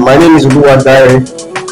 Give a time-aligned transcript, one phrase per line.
[0.00, 1.20] my name is Oluwadare,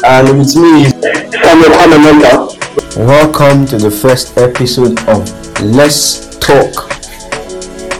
[0.05, 0.91] and with me is
[1.33, 2.97] Samuel Kwamementa.
[2.97, 5.25] Welcome to the first episode of
[5.63, 6.91] Let's Talk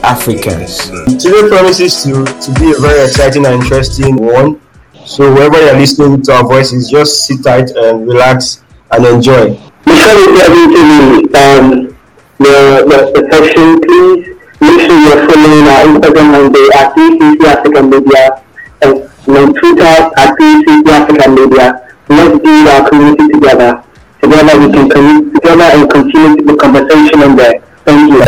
[0.04, 0.90] Africans.
[1.22, 4.62] Today promises to, to be a very exciting and interesting one.
[5.06, 9.58] So wherever you're listening to our voices, just sit tight and relax and enjoy.
[9.86, 11.98] Before we get into the, um,
[12.38, 17.90] the, the, the section, please make sure you're following our Instagram handle at 360 African
[17.90, 18.44] Media
[18.82, 21.68] and on Twitter at 360 African Media.
[22.10, 23.84] Let's build our community together.
[24.22, 27.60] Together we can come together and continue the conversation on there.
[27.86, 28.24] Thank you.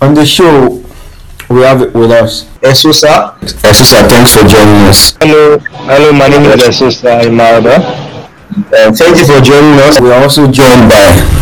[0.00, 0.82] On the show,
[1.48, 2.44] we have it with us.
[2.60, 3.36] Esosa.
[3.62, 5.16] Esusa, thanks for joining us.
[5.20, 6.12] Hello, hello.
[6.12, 7.78] My name is Esosa Imarada.
[8.72, 10.00] Uh, thank you for joining us.
[10.00, 11.36] We are also joined by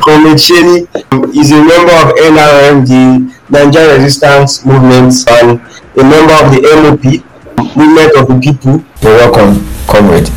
[0.00, 0.88] Comrade Sheni
[1.36, 5.60] is a member of NRM, the Nigeria Resistance Movement, and
[5.98, 7.04] a member of the MOP,
[7.76, 8.84] Movement of the People.
[9.02, 10.30] You're welcome, comrade.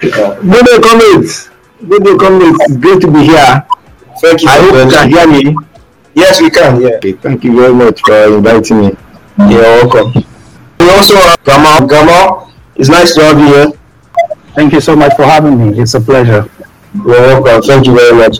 [0.00, 1.50] Good day, comrades.
[1.86, 2.58] Good day, comrades.
[2.62, 3.66] It's great to be here.
[4.20, 4.48] Thank you.
[4.48, 5.42] I hope you can joining.
[5.44, 5.66] hear me.
[6.14, 6.80] Yes, we can.
[6.80, 6.96] Yeah.
[6.96, 8.96] Okay, thank you very much for inviting me.
[9.50, 10.24] You're welcome.
[10.80, 11.88] We also have Gamal.
[11.88, 13.72] Gamal, it's nice to have you here.
[14.54, 15.78] Thank you so much for having me.
[15.80, 16.48] It's a pleasure.
[16.94, 17.62] You're welcome.
[17.62, 18.36] Thank you very much.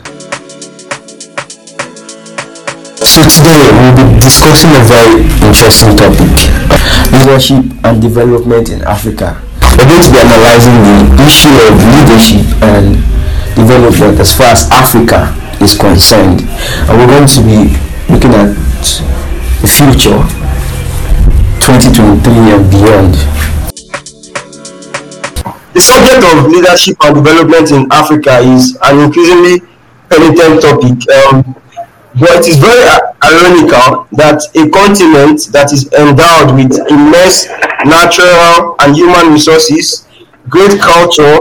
[2.96, 6.51] So today we'll be discussing a very interesting topic
[7.12, 9.40] leadership and development in Africa.
[9.78, 12.96] We're going to be analyzing the issue of leadership and
[13.56, 16.42] development as far as Africa is concerned.
[16.88, 17.72] And we're going to be
[18.12, 18.52] looking at
[19.62, 20.18] the future
[21.62, 23.14] 2023 and beyond.
[25.72, 29.60] The subject of leadership and development in Africa is an increasingly
[30.10, 31.00] penitent topic.
[31.32, 31.56] Um,
[32.20, 37.46] but it is very i- ironical that a continent that is endowed with immense
[37.84, 40.06] natural and human resources,
[40.48, 41.38] great culture,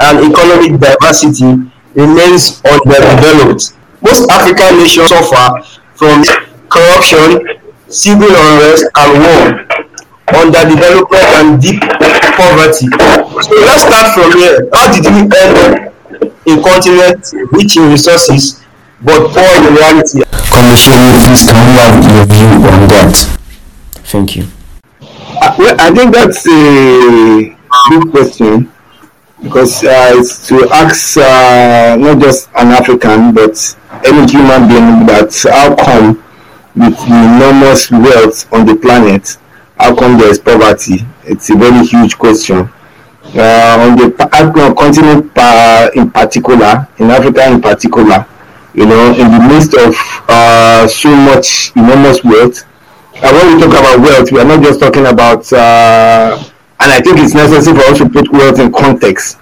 [0.00, 3.74] and economic diversity remains underdeveloped.
[4.02, 5.62] Most African nations suffer
[5.94, 6.24] from
[6.68, 9.70] corruption, civil unrest, and war
[10.30, 11.80] underdevelopment and deep
[12.38, 12.86] poverty.
[13.42, 14.68] So let's start from here.
[14.72, 15.90] How did we end up
[16.46, 18.62] a continent rich in resources
[19.02, 20.22] but poor in reality?
[20.60, 23.16] Commissioner, please can we have your view on that?
[24.12, 24.44] Thank you.
[25.00, 27.56] Well, I think that's a
[27.88, 28.70] good question
[29.42, 33.56] because uh, it's to ask uh, not just an African but
[34.04, 36.22] any human being that how come
[36.76, 39.38] with the enormous wealth on the planet,
[39.78, 41.06] how come there is poverty?
[41.24, 42.68] It's a very huge question.
[43.34, 48.26] Uh, on the African continent uh, in particular, in Africa in particular,
[48.74, 49.94] you know, in the midst of
[50.28, 52.64] uh, so much enormous wealth,
[53.14, 56.42] and when we talk about wealth, we are not just talking about, uh,
[56.80, 59.38] and I think it's necessary for us to put wealth in context.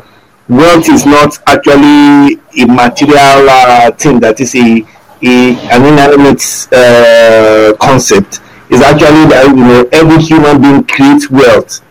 [0.48, 4.80] Wealth is not actually a material uh, thing that is a,
[5.22, 8.40] a an inanimate uh, concept.
[8.70, 11.82] It's actually that you know every human being creates wealth.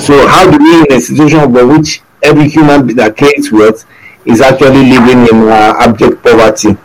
[0.00, 3.84] So how do we, in a situation by which every human being that creates wealth
[4.26, 6.76] is actually living in uh, abject poverty?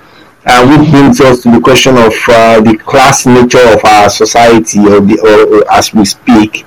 [0.45, 4.79] uh, which brings us to the question of uh, the class nature of our society
[4.79, 6.65] or, the, or, or as we speak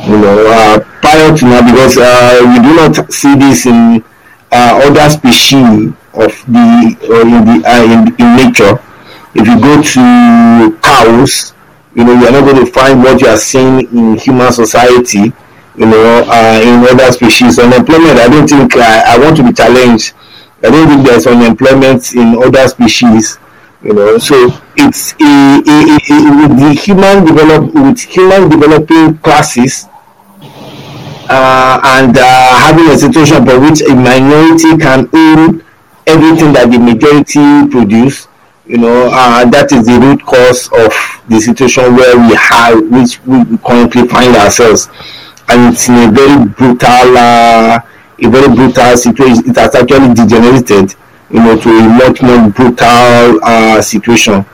[0.00, 4.02] you know uh, prior to now because uh, we do not see this in
[4.50, 8.80] uh, other species of the or in the uh, in, in nature
[9.34, 11.54] if you go to cows
[11.94, 15.32] you know you are not going to find what you are seeing in human society
[15.80, 19.52] you know uh, in other species unemployment i don't think uh, i want to be
[19.52, 20.14] challenged
[20.62, 23.38] I don't think there's unemployment in other species,
[23.82, 24.18] you know.
[24.18, 29.86] So it's a, a, a, a, with human develop with human developing classes
[31.30, 35.64] uh, and uh, having a situation by which a minority can own
[36.06, 38.28] everything that the majority produce.
[38.66, 40.92] You know, uh, that is the root cause of
[41.28, 44.88] the situation where we have, which we currently find ourselves,
[45.50, 47.80] and it's in a very brutal uh,
[48.22, 49.48] a very brutal situation.
[49.48, 50.94] It has actually degenerated,
[51.30, 54.44] you know, to a much more brutal uh, situation.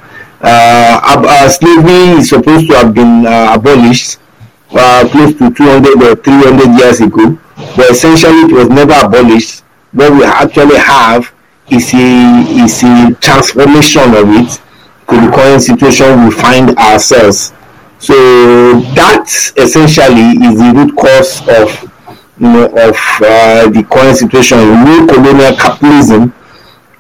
[0.40, 4.19] Uh, uh, slavery is supposed to have been uh, abolished
[4.70, 7.38] uh, close to 200 or 300 years ago,
[7.76, 9.62] but essentially it was never abolished.
[9.93, 11.32] What we actually have
[11.70, 14.60] is a is a transformation of it
[15.08, 17.52] to the current situation we find ourselves.
[17.98, 18.14] So
[18.94, 19.26] that
[19.56, 21.70] essentially is the root cause of
[22.38, 26.34] you know, of uh, the current situation, new colonial capitalism,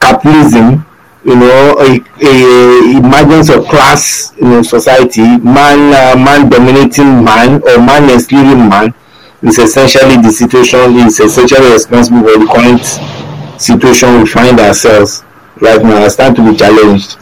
[0.00, 0.86] capitalism,
[1.24, 7.60] you know, a, a emergence of class you know, society, man, uh, man dominating man
[7.68, 8.94] or man excluding man
[9.42, 15.22] is essentially the situation is essentially responsible for the current situation we find ourselves
[15.60, 16.04] right now.
[16.04, 17.18] I stand to be challenged.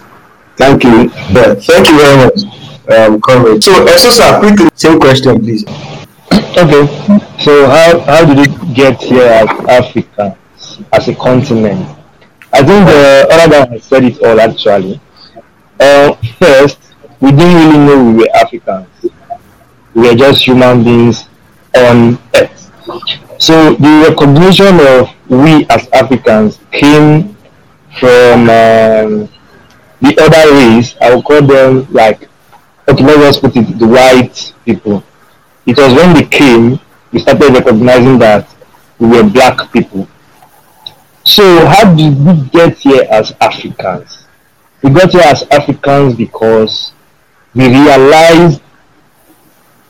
[0.57, 1.11] Thank you.
[1.33, 2.41] Yeah, thank you very much,
[2.89, 3.63] um, comrade.
[3.63, 5.65] So, Esosa, quickly, same question, please.
[6.57, 6.87] Okay,
[7.41, 10.37] so how, how did it get here as Africa,
[10.93, 11.85] as a continent?
[12.53, 15.01] I think the other guy has said it all actually.
[15.81, 16.79] Uh, first,
[17.21, 18.87] we didn't really know we were Africans.
[19.95, 21.29] We were just human beings
[21.77, 22.71] on earth.
[23.39, 27.37] So the recognition of we as Africans came
[27.99, 29.29] from um,
[30.01, 30.95] the other race.
[31.01, 32.29] I will call them like,
[32.89, 35.03] okay, let's put it, the white people.
[35.67, 36.79] It was when they came,
[37.13, 38.55] we started recognizing that
[38.99, 40.09] we were black people.
[41.25, 44.27] So how did we get here as Africans?
[44.83, 46.93] We got here as Africans because
[47.55, 48.61] we realized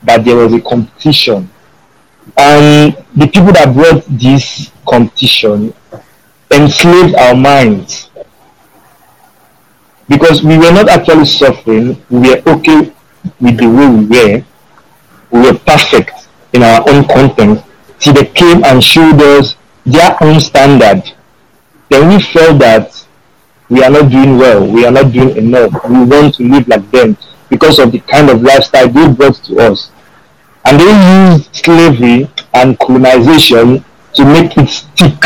[0.05, 1.51] that there was a competition.
[2.37, 5.75] And the people that brought this competition
[6.51, 8.11] enslaved our minds.
[10.09, 12.93] Because we were not actually suffering, we were okay
[13.41, 14.45] with the way we were.
[15.31, 17.65] We were perfect in our own content
[17.99, 19.57] till they came and showed us
[19.87, 21.13] their own standard
[21.95, 23.07] then we felt that
[23.69, 26.91] we are not doing well, we are not doing enough, we want to live like
[26.91, 27.17] them
[27.49, 29.91] because of the kind of lifestyle they brought to us.
[30.65, 33.85] And they used slavery and colonization
[34.15, 35.25] to make it stick.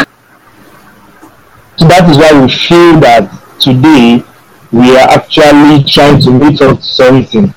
[1.77, 3.31] So that is why we feel that
[3.61, 4.25] today
[4.73, 7.55] we are actually trying to meet up to something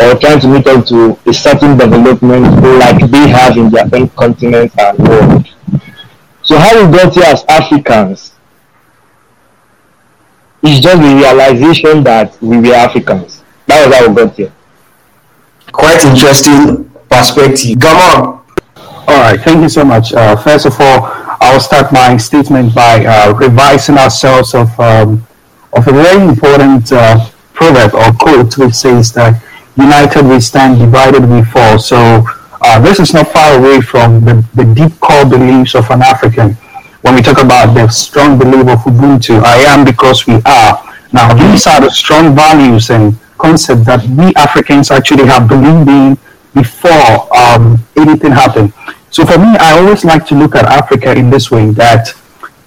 [0.00, 2.44] or trying to meet up to a certain development
[2.78, 5.48] like they have in their own continent and world.
[6.42, 8.32] So how we got here as Africans
[10.62, 13.42] is just the realization that we were Africans.
[13.66, 14.52] That was how we got here.
[15.70, 17.78] Quite interesting perspective.
[17.80, 18.42] Come on.
[19.08, 20.12] All right, thank you so much.
[20.12, 21.10] Uh, first of all,
[21.40, 25.26] I'll start my statement by uh, revising ourselves of um,
[25.72, 29.42] of a very important uh, proverb or quote which says that
[29.76, 32.24] "United we stand, divided we fall." So
[32.60, 36.54] uh, this is not far away from the, the deep core beliefs of an African.
[37.02, 40.78] When we talk about the strong belief of Ubuntu, I am because we are.
[41.12, 46.16] Now, these are the strong values and concepts that we Africans actually have believed in
[46.54, 48.72] before um, anything happened.
[49.10, 52.14] So for me, I always like to look at Africa in this way that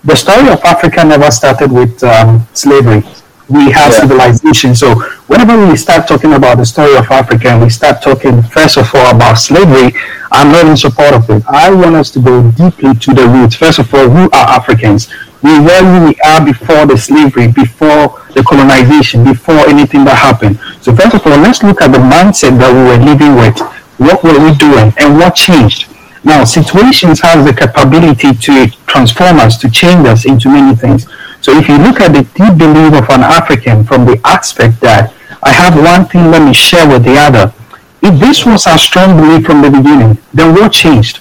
[0.05, 3.03] the story of Africa never started with um, slavery
[3.49, 3.99] we have yeah.
[4.01, 4.75] civilization.
[4.75, 4.95] So
[5.27, 8.89] whenever we start talking about the story of Africa and we start talking first of
[8.93, 9.97] all about slavery,
[10.31, 11.43] I'm not in support of it.
[11.47, 13.55] I want us to go deeply to the roots.
[13.55, 15.13] First of all, who are Africans?
[15.43, 20.59] We were who we are before the slavery, before the colonization, before anything that happened.
[20.81, 23.59] So first of all, let's look at the mindset that we were living with.
[23.97, 25.87] What were we doing and what changed?
[26.25, 31.07] Now, situations have the capability to transform us, to change us into many things.
[31.39, 35.13] So if you look at the deep belief of an African from the aspect that
[35.43, 37.53] I have one thing, let me share with the other.
[38.01, 41.19] If this was our strong belief from the beginning, then what changed?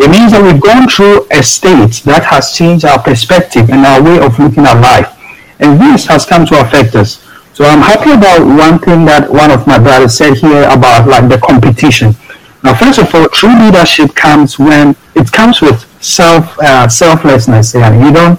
[0.00, 4.02] It means that we've gone through a state that has changed our perspective and our
[4.02, 5.12] way of looking at life.
[5.60, 7.22] And this has come to affect us.
[7.52, 11.28] So I'm happy about one thing that one of my brothers said here about like
[11.28, 12.16] the competition.
[12.62, 17.74] Now, first of all, true leadership comes when it comes with self uh, selflessness.
[17.74, 18.38] Yeah, you don't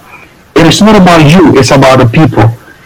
[0.54, 2.44] it is not about you, it's about the people.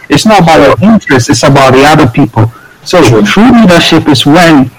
[0.09, 2.51] It's not about your interest, it's about the other people.
[2.83, 4.71] So true leadership is when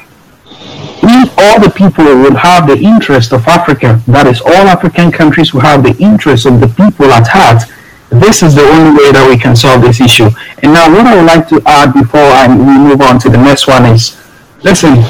[1.03, 5.53] if all the people will have the interest of Africa, that is all African countries
[5.53, 7.62] will have the interest of the people at heart,
[8.11, 10.31] this is the only way that we can solve this issue.
[10.62, 13.37] And now what I would like to add before I, we move on to the
[13.37, 14.17] next one is,
[14.65, 15.05] listen,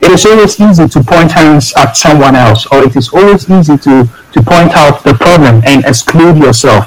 [0.00, 3.76] it is always easy to point hands at someone else, or it is always easy
[3.78, 6.86] to, to point out the problem and exclude yourself.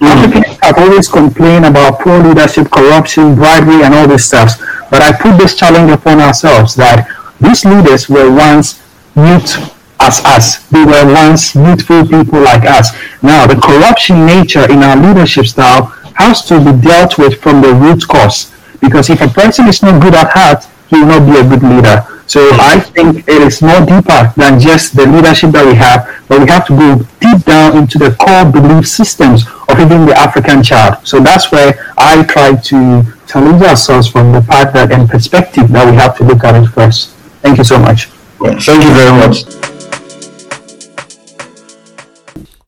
[0.00, 0.06] Mm.
[0.06, 4.58] Africans have always complained about poor leadership, corruption, bribery, and all this stuff.
[4.90, 7.08] But I put this challenge upon ourselves that
[7.40, 8.82] these leaders were once
[9.14, 9.56] mute
[10.00, 10.58] as us.
[10.68, 12.90] They were once youthful people like us.
[13.22, 17.72] Now, the corruption nature in our leadership style has to be dealt with from the
[17.74, 18.52] root cause.
[18.80, 21.62] Because if a person is not good at heart, he will not be a good
[21.62, 22.17] leader.
[22.28, 26.40] So I think it is more deeper than just the leadership that we have, but
[26.40, 30.62] we have to go deep down into the core belief systems of even the African
[30.62, 31.06] child.
[31.08, 35.88] So that's where I try to challenge ourselves from the part that and perspective that
[35.88, 37.12] we have to look at it first.
[37.40, 38.10] Thank you so much.
[38.42, 39.48] Yeah, thank you very much.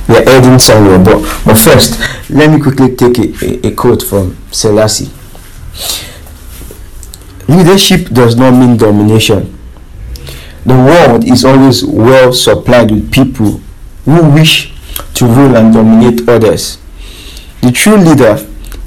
[0.08, 2.00] We're adding somewhere, but, but first,
[2.30, 5.10] let me quickly take a, a, a quote from Selassie.
[7.50, 9.58] Leadership does not mean domination.
[10.64, 13.60] The world is always well supplied with people
[14.04, 14.72] who wish
[15.14, 16.78] to rule and dominate others.
[17.60, 18.38] The true leader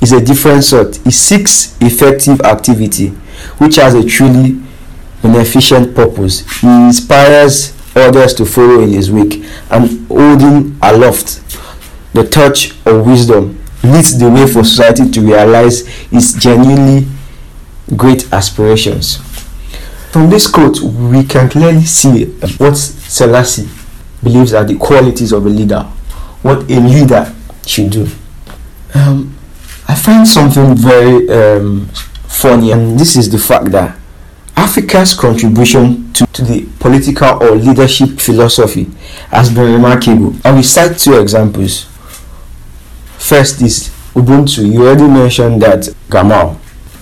[0.01, 0.95] is a different sort.
[1.03, 3.09] He seeks effective activity
[3.57, 4.61] which has a truly
[5.21, 6.39] beneficent purpose.
[6.61, 11.41] He inspires others to follow in his wake and holding aloft
[12.13, 15.81] the torch of wisdom leads the way for society to realize
[16.13, 17.05] its genuinely
[17.95, 19.17] great aspirations.
[20.11, 22.25] From this quote, we can clearly see
[22.57, 23.67] what Selassie
[24.21, 25.83] believes are the qualities of a leader,
[26.41, 27.33] what a leader
[27.65, 28.07] should do.
[28.93, 29.35] Um,
[29.87, 31.87] I find something very um,
[32.27, 33.97] funny, and this is the fact that
[34.55, 38.85] Africa's contribution to, to the political or leadership philosophy
[39.29, 40.35] has been remarkable.
[40.43, 41.85] I will cite two examples.
[43.17, 44.71] First is Ubuntu.
[44.71, 46.57] You already mentioned that Gamal.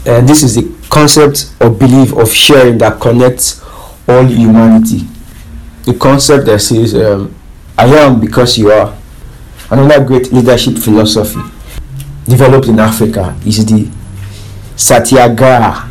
[0.05, 3.63] Uh, this is the concept or belief of sharing that connects
[4.07, 5.07] all humanity.
[5.85, 7.33] The concept that says, um,
[7.77, 8.95] I am because you are.
[9.71, 11.39] Another great leadership philosophy
[12.25, 13.89] developed in Africa is the
[14.75, 15.89] Satyagraha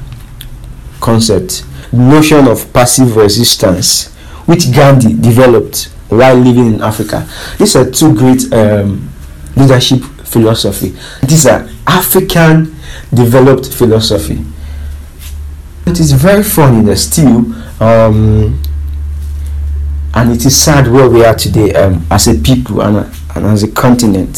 [1.00, 4.14] concept, notion of passive resistance,
[4.45, 7.26] which Gandhi developed while living in Africa.
[7.59, 9.09] These are two great um,
[9.57, 10.95] leadership philosophy.
[11.26, 12.76] These are African
[13.14, 14.45] developed philosophy.
[15.87, 17.39] It is very funny that still,
[17.83, 18.61] um,
[20.15, 23.63] and it is sad where we are today um, as a people and, and as
[23.63, 24.37] a continent.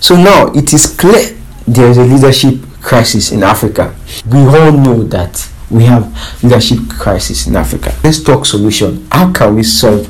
[0.00, 3.94] So now it is clear there is a leadership crisis in Africa.
[4.30, 7.94] We all know that we have leadership crisis in Africa.
[8.02, 9.06] Let's talk solution.
[9.12, 10.06] How can we solve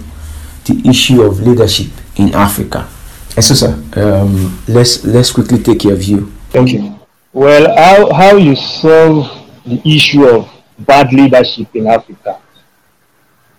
[0.64, 2.88] the issue of leadership in Africa?
[3.36, 3.72] Yes, sir.
[3.96, 6.32] Um, let's let's quickly take your view.
[6.50, 6.98] Thank you.
[7.32, 9.30] Well, how how you solve
[9.64, 12.40] the issue of bad leadership in Africa?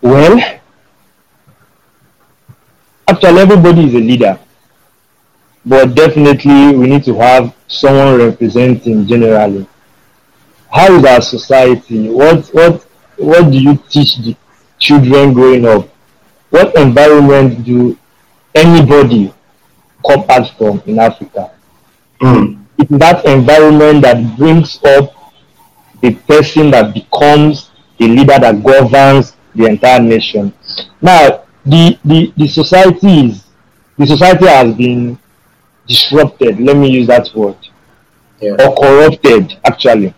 [0.01, 0.39] Well,
[3.07, 4.39] actually, everybody is a leader,
[5.65, 9.67] but definitely we need to have someone representing generally.
[10.71, 12.09] How is our society?
[12.09, 12.83] What what
[13.17, 14.35] what do you teach the
[14.77, 15.89] children growing up?
[16.49, 17.97] What environment do
[18.55, 19.33] anybody
[20.05, 21.51] come out from in Africa.
[22.21, 22.63] Mm.
[22.77, 25.13] It's that environment that brings up
[26.03, 30.53] a person that becomes a leader that governs the entire nation.
[31.01, 33.45] Now, the, the, the society is
[33.97, 35.19] the society has been
[35.87, 37.57] disrupted, let me use that word,
[38.39, 38.51] yeah.
[38.51, 40.13] or corrupted actually.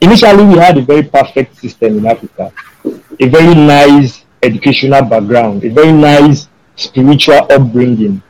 [0.00, 2.52] Initially, we had a very perfect system in Africa,
[2.84, 8.22] a very nice educational background, a very nice spiritual upbringing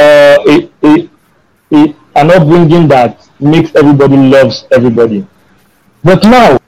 [0.00, 1.10] uh, a, a,
[1.72, 5.26] a, an upbringing that makes everybody loves everybody.
[6.02, 6.58] But now,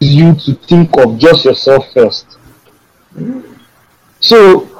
[0.00, 2.38] you to think of just yourself first.
[4.20, 4.70] So,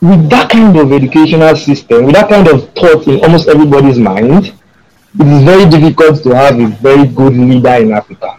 [0.00, 4.54] with that kind of educational system, with that kind of thought in almost everybody's mind,
[5.18, 8.38] it is very difficult to have a very good leader in Africa.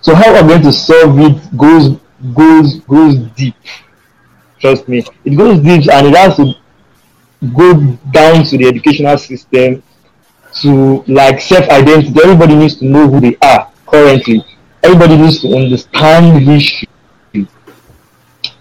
[0.00, 1.98] So how we're going to solve it goes
[2.34, 3.54] goes goes deep.
[4.58, 5.04] Trust me.
[5.24, 6.54] It goes deep and it has to
[7.54, 7.74] go
[8.10, 9.82] down to the educational system
[10.62, 12.20] to like self-identity.
[12.22, 14.44] Everybody needs to know who they are currently.
[14.82, 16.88] Everybody needs to understand history.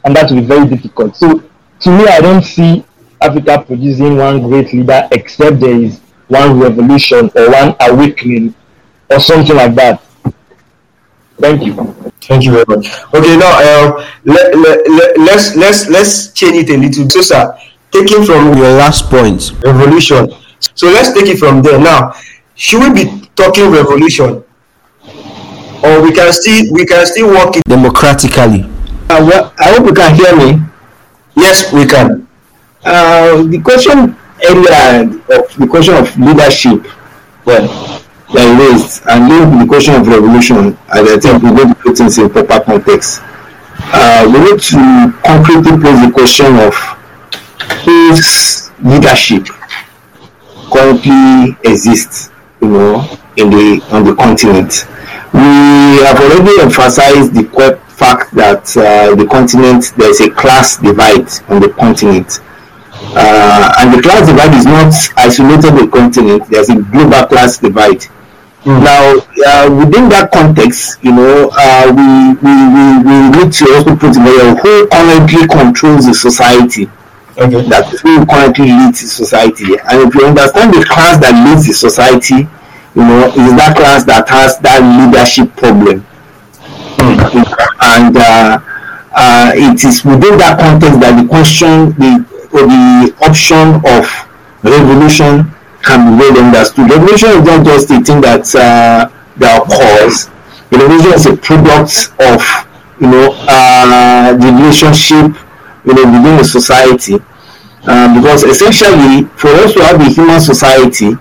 [0.03, 1.15] And that will be very difficult.
[1.15, 1.43] So
[1.81, 2.83] to me, I don't see
[3.21, 8.55] Africa producing one great leader except there is one revolution or one awakening
[9.09, 10.01] or something like that.
[11.37, 11.73] Thank you.
[12.21, 12.87] Thank you very much.
[13.13, 17.09] Okay, now um, let, let, let, let's let's let's change it a little.
[17.09, 17.57] So, sir,
[17.91, 20.29] taking from your last point, revolution.
[20.59, 21.79] So let's take it from there.
[21.79, 22.13] Now,
[22.55, 24.43] should we be talking revolution,
[25.83, 28.63] or we can still we can still work it democratically?
[29.09, 30.61] Uh, well, I hope you can hear me.
[31.35, 32.27] Yes, we can.
[32.83, 34.15] Uh, the question
[34.47, 35.03] earlier
[35.37, 36.85] of the question of leadership.
[37.45, 37.65] Well,
[38.29, 41.97] like raised and linked the question of revolution as I think we need to put
[41.97, 43.21] things in proper context.
[43.81, 46.75] Uh, we need to concretely pose the question of
[47.85, 49.47] whose leadership
[50.71, 52.29] currently exists,
[52.61, 53.01] you know,
[53.37, 54.85] in the on the continent.
[55.33, 57.45] We have already emphasized the
[57.87, 62.39] fact that uh, the continent there is a class divide on the continent.
[63.11, 68.05] Uh, and the class divide is not isolated the continent, there's a global class divide
[68.63, 68.83] Mm.
[68.83, 69.15] Now,
[69.47, 74.11] uh, within that context, you know, uh, we, we, we, we need to also put
[74.11, 76.89] together who currently controls the society
[77.39, 77.63] Okay.
[77.69, 79.79] That who currently leads the society.
[79.87, 82.43] And if you understand the class that leads the society,
[82.95, 86.03] you know, is that class that has that leadership problem.
[87.79, 88.59] And uh,
[89.15, 94.03] uh, it is within that context that the question, the, the option of
[94.59, 95.47] revolution
[95.79, 96.91] can be well understood.
[96.91, 100.27] Revolution is not just a thing that uh, there are cause.
[100.71, 102.43] Revolution is a product of,
[102.99, 105.39] you know, uh, the relationship,
[105.87, 107.15] you know, within the society.
[107.83, 111.11] Uh, because essentially, for us to have a human society,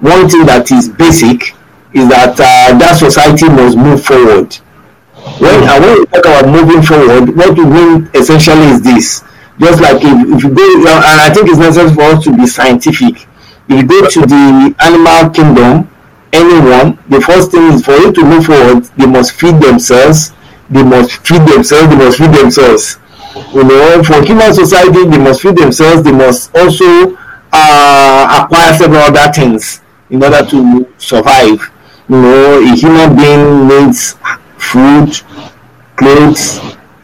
[0.00, 1.54] one thing that is basic
[1.92, 4.54] is that uh, that society must move forward.
[5.40, 9.24] When, and when we talk about moving forward, what we mean essentially is this.
[9.58, 12.36] Just like if, if you go, uh, and I think it's necessary for us to
[12.36, 13.26] be scientific.
[13.68, 15.88] If you go to the animal kingdom,
[16.32, 20.32] anyone, the first thing is for you to move forward, they must feed themselves,
[20.70, 22.98] they must feed themselves, they must feed themselves.
[23.54, 27.16] You know, for human society, they must feed themselves, they must also
[27.52, 31.60] uh, acquire several other things in order to survive.
[32.08, 34.16] You know, a human being needs
[34.58, 35.12] food,
[35.96, 36.60] clothes,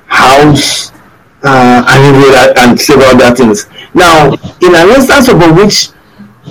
[0.07, 0.93] house,
[1.43, 3.67] uh, and, and several other things.
[3.95, 5.89] Now, in an instance of which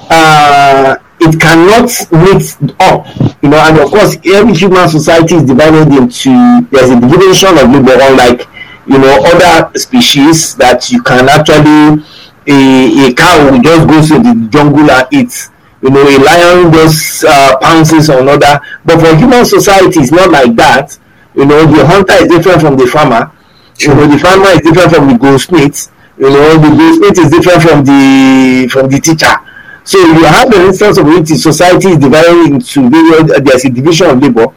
[0.09, 3.07] uh, it cannot meet up,
[3.41, 7.69] you know, and of course, every human society is divided into there's a division of
[7.69, 8.47] labor, unlike
[8.91, 12.03] you know other species that you can actually
[12.47, 15.47] a, a cow just go to the jungle and eat.
[15.81, 18.59] You know a lion just uh, pounces on other.
[18.83, 20.97] But for human society it's not like that.
[21.35, 23.31] You know the hunter is different from the farmer.
[23.79, 25.89] You know the farmer is different from the goldsmith.
[26.17, 29.35] You know the goldsmith is different from the from the teacher.
[29.83, 34.07] So you have an instance of which society is divided into various there's a division
[34.09, 34.47] of labor.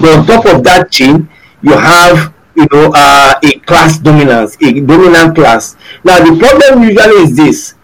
[0.00, 1.28] But on top of that chain
[1.62, 5.76] you have you know uh, a class dominance a dominant class.
[6.04, 7.74] Now the problem usually is this.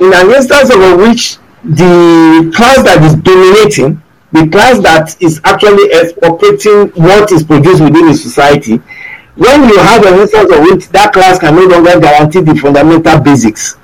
[0.00, 4.02] In an instance of which the class that is dominating
[4.32, 8.76] the class that is actually expropriating what is produced within the society
[9.36, 13.20] when you have an instance of which that class can no longer guarantee the fundamental
[13.20, 13.76] basics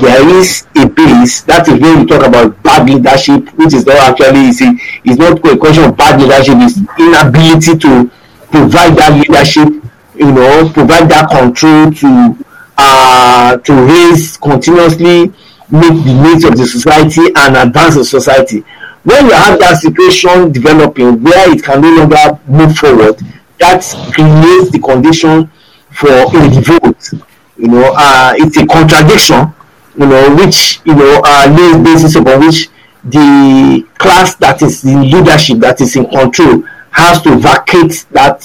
[0.00, 3.96] there is a base that is when we talk about bad leadership which is not
[3.96, 4.60] actually is
[5.04, 8.10] is not a question of bad leadership it's inability to
[8.54, 9.68] provide that leadership
[10.14, 12.38] you know provide that control to
[12.76, 15.32] uh, to raise continuously
[15.70, 18.64] meet the needs of the society and advance the society.
[19.02, 23.16] When you have that situation developing where it can no longer move forward
[23.58, 25.50] that creates the condition
[25.90, 27.12] for a revolt
[27.56, 29.52] you know uh, it's a contradiction
[29.96, 32.68] you know which you know uh, lays basis upon which
[33.04, 36.64] the class that is in leadership that is in control
[36.94, 38.38] has to vacate that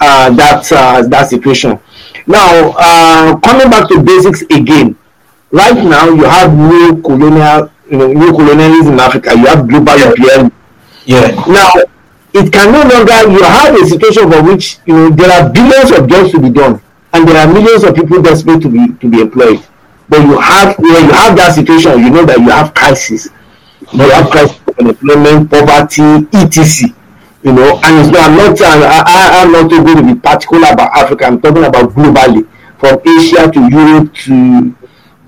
[0.00, 1.78] uh, that uh, that situation.
[2.26, 4.96] Now uh, coming back to basics again.
[5.50, 9.30] Right now you have new colonial you know new colonialism in africa.
[9.38, 10.52] You have global imperialism
[11.04, 11.30] Yeah.
[11.46, 11.70] now
[12.32, 15.92] it can no longer you have a situation for which you know there are billions
[15.92, 16.80] of jobs to be done
[17.12, 19.62] and there are millions of people desperate to be to be employed.
[20.08, 22.00] But you have when you have that situation.
[22.00, 23.28] You know that you have crisis.
[23.92, 26.90] You have crisis unemployment poverty etc
[27.44, 31.40] you know and i'm not I, i'm not going to be particular about africa i'm
[31.40, 34.74] talking about globally from asia to europe to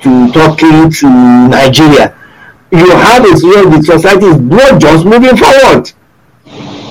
[0.01, 1.09] to turkey to
[1.49, 2.15] nigeria.
[2.71, 5.87] You have a situation the society is not just moving forward.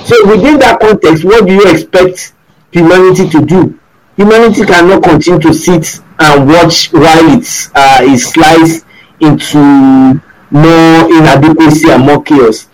[0.05, 2.33] So within that context what do you expect
[2.71, 3.79] humanity to do?
[4.15, 8.85] Humanity cannot continue to sit and watch it's uh, is sliced
[9.19, 9.59] into
[10.51, 12.67] more inadequacy and more chaos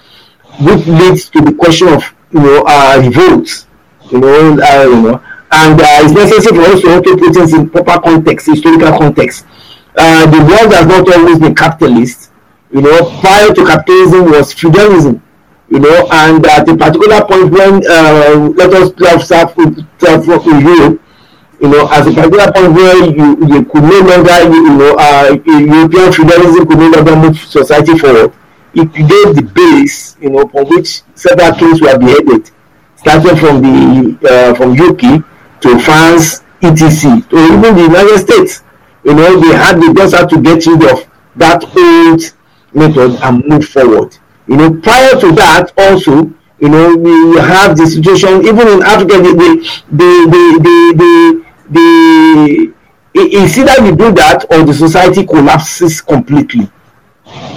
[0.60, 3.68] which leads to the question of you know uh, revolt
[4.12, 7.54] you know uh, you know and uh, it's necessary for us to also put things
[7.54, 9.46] in proper context historical context.
[9.98, 12.32] Uh, the world has not always been capitalist
[12.72, 15.22] you know prior to capitalism was feudalism
[15.70, 21.02] you know and at a particular point when uh, let us start with europe
[21.62, 24.96] you know at a particular point where you you could no longer you, you know
[24.98, 28.32] uh, european feudalism could no longer move society forward
[28.74, 32.50] it gave the base you know from which several kings were beheaded
[32.96, 35.02] starting from the uh, from uk
[35.62, 38.64] to france etc to even the united states.
[39.04, 42.22] You know they had they just had to get rid of that old
[42.74, 44.16] method and move forward.
[44.48, 49.18] You know prior to that also you know we have the situation even in africa
[49.18, 49.50] the the
[49.92, 52.74] the the the, the, the
[53.14, 56.70] it's either you do that or the society collapses completely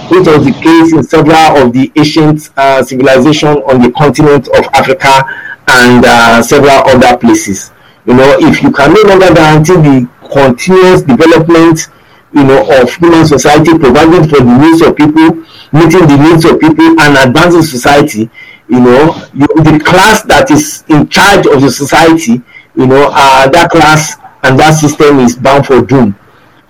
[0.09, 4.65] which was the case in several of the ancient uh, civilizations on the continent of
[4.73, 5.23] africa
[5.67, 7.71] and uh, several other places
[8.05, 11.87] you know if you can no longer guarantee the continuous development,
[12.33, 15.35] you know, of human society, providing for the needs of people,
[15.71, 18.29] meeting the needs of people, and advancing society.
[18.67, 22.41] You know, you, the class that is in charge of the society,
[22.75, 26.17] you know, uh, that class and that system is bound for doom.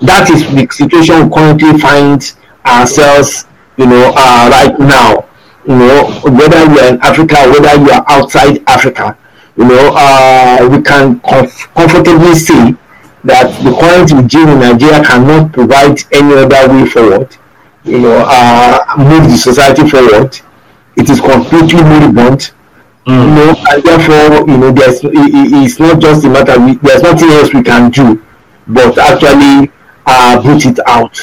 [0.01, 2.21] That is the situation we currently find
[2.65, 3.45] ourselves,
[3.77, 5.27] you know, uh, right now.
[5.67, 9.17] You know, whether you are in Africa, whether you are outside Africa,
[9.57, 12.75] you know, uh, we can comf- comfortably say
[13.23, 17.35] that the current regime in Nigeria cannot provide any other way forward.
[17.83, 20.37] You know, uh, move the society forward.
[20.95, 22.51] It is completely moribund.
[23.07, 23.21] Mm.
[23.21, 26.59] You know, and therefore, you know, there's it, it's not just a matter.
[26.59, 28.23] We, there's nothing else we can do,
[28.67, 29.71] but actually
[30.05, 31.15] uh, boot it out,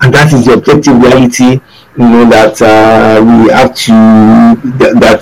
[0.00, 1.60] and that is the objective reality.
[1.98, 3.92] You know that uh, we have to
[4.78, 5.20] that, that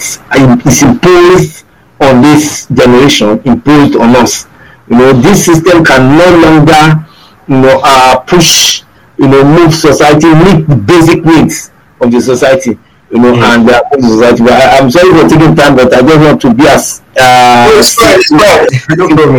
[0.66, 1.64] is imposed
[2.00, 4.46] on this generation, imposed on us.
[4.88, 7.06] You know, this system can no longer,
[7.48, 8.82] you know, uh, push,
[9.18, 12.78] you know, move society, meet the basic needs of the society.
[13.10, 13.42] You know, mm-hmm.
[13.42, 14.44] and uh, society.
[14.44, 17.66] But I, am sorry for taking time, but I don't want to be as uh,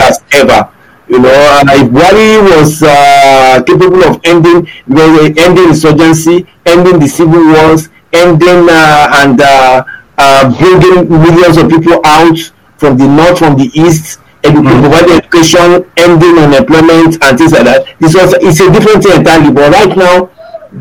[0.02, 0.74] as ever.
[1.10, 7.08] You know, and if Buhari was uh, capable of ending, because ending insurgency, ending the
[7.08, 9.84] civil wars, ending uh, and uh,
[10.20, 12.38] uh, bringing millions of people out
[12.78, 14.82] from the north, from the east, edu- mm.
[14.82, 17.88] providing education, ending unemployment, and things like that.
[18.00, 19.52] This was it's a different thing entirely.
[19.52, 20.30] But right now,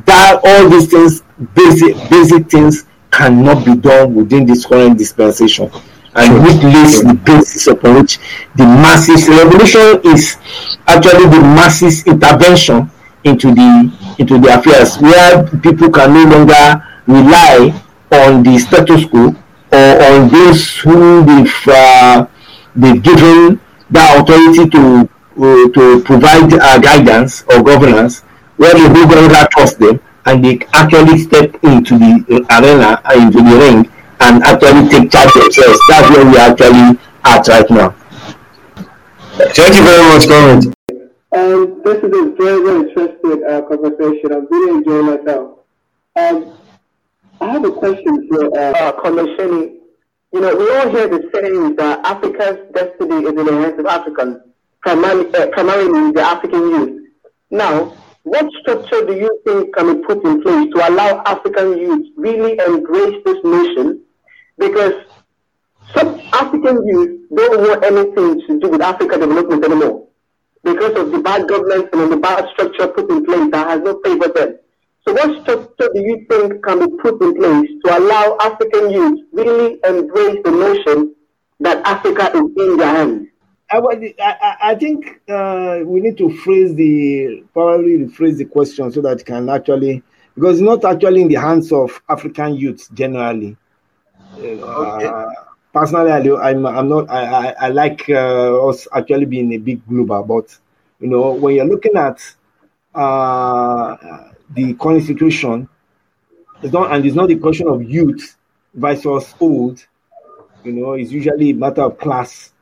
[0.05, 1.23] that all these things,
[1.55, 5.71] basic basic things, cannot be done within this current dispensation.
[6.19, 8.19] And which lays the basis upon which
[8.57, 10.37] the masses revolution is
[10.87, 12.91] actually the masses intervention
[13.25, 17.73] into the into the affairs where people can no longer rely
[18.11, 19.35] on the status quo
[19.73, 22.27] or on those who they've, uh,
[22.75, 28.23] they've given that authority to uh, to provide uh, guidance or governance,
[28.57, 33.57] where they no longer trust them and they actually step into the arena, into the
[33.57, 35.81] ring, and actually take charge of themselves.
[35.89, 37.91] That's where we are actually at right now.
[39.39, 40.75] Thank you very much, Comment.
[41.31, 44.33] Um, this is a very, very interesting uh, conversation.
[44.33, 45.59] I'm really enjoying myself.
[46.17, 46.59] Um,
[47.41, 49.75] I have a question for uh, uh Commissioner.
[50.33, 53.87] You know, we all hear the saying that Africa's destiny is in the hands of
[53.87, 54.39] Africans,
[54.81, 57.09] primarily, uh, primarily the African youth.
[57.51, 62.09] Now, what structure do you think can be put in place to allow African youth
[62.17, 64.03] really embrace this notion?
[64.59, 64.95] Because
[65.95, 70.09] some African youth don't want anything to do with Africa development anymore
[70.65, 73.97] because of the bad governance and the bad structure put in place that has not
[74.05, 74.59] favored them.
[75.07, 79.21] So what structure do you think can be put in place to allow African youth
[79.33, 81.15] really embrace the notion
[81.61, 83.29] that Africa is in their hands?
[83.71, 83.79] I,
[84.21, 89.21] I, I think uh, we need to phrase the probably rephrase the question so that
[89.21, 90.03] it can actually
[90.35, 93.57] because it's not actually in the hands of African youths generally.
[94.39, 95.07] Okay.
[95.07, 95.31] Uh,
[95.73, 97.11] personally, I, I'm, I'm not.
[97.11, 100.57] I, I, I like uh, us actually being a big global, but
[101.01, 102.21] you know when you're looking at
[102.95, 103.97] uh,
[104.51, 105.69] the constitution
[106.63, 108.37] it's not and it's not the question of youth
[108.75, 109.87] versus old
[110.65, 112.53] you know it's usually a matter of class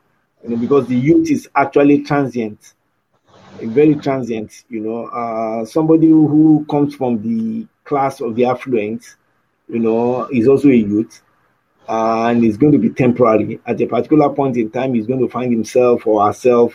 [0.43, 2.73] you know because the youth is actually transient
[3.59, 9.15] very transient you know uh, somebody who comes from the class of the affluent
[9.67, 11.21] you know is also a youth
[11.87, 15.29] and it's going to be temporary at a particular point in time he's going to
[15.29, 16.73] find himself or herself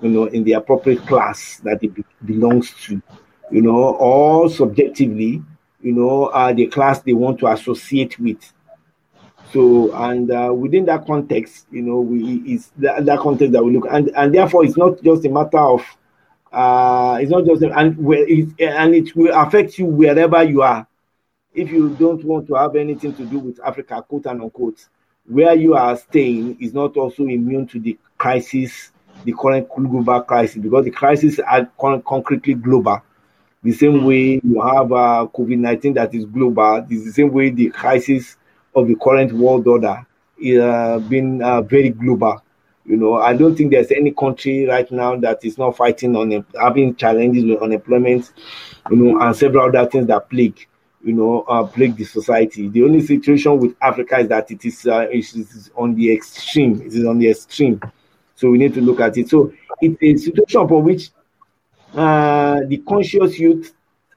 [0.00, 3.02] you know in the appropriate class that he be- belongs to
[3.50, 5.42] you know, or subjectively,
[5.80, 8.52] you know, uh, the class they want to associate with.
[9.52, 13.72] So, and uh, within that context, you know, we is that, that context that we
[13.72, 15.82] look, and and therefore it's not just a matter of,
[16.52, 20.86] uh, it's not just and it, and it will affect you wherever you are.
[21.56, 24.86] If you don't want to have anything to do with Africa, quote and unquote,
[25.26, 28.90] where you are staying is not also immune to the crisis,
[29.24, 33.00] the current global crisis, because the crisis are con- concretely global.
[33.62, 37.48] The same way you have uh, COVID 19 that is global, it's the same way
[37.48, 38.36] the crisis
[38.74, 40.06] of the current world order
[40.38, 42.42] is uh, been uh, very global.
[42.84, 46.44] You know, I don't think there's any country right now that is not fighting on
[46.60, 48.30] having challenges with unemployment,
[48.90, 50.68] you know, and several other things that plague,
[51.06, 52.68] you know, uh, plague the society.
[52.68, 56.82] The only situation with Africa is that it is, uh, it is on the extreme.
[56.82, 57.80] It is on the extreme.
[58.34, 59.28] So we need to look at it.
[59.28, 61.10] So it's a situation for which
[61.94, 63.72] uh, the conscious youth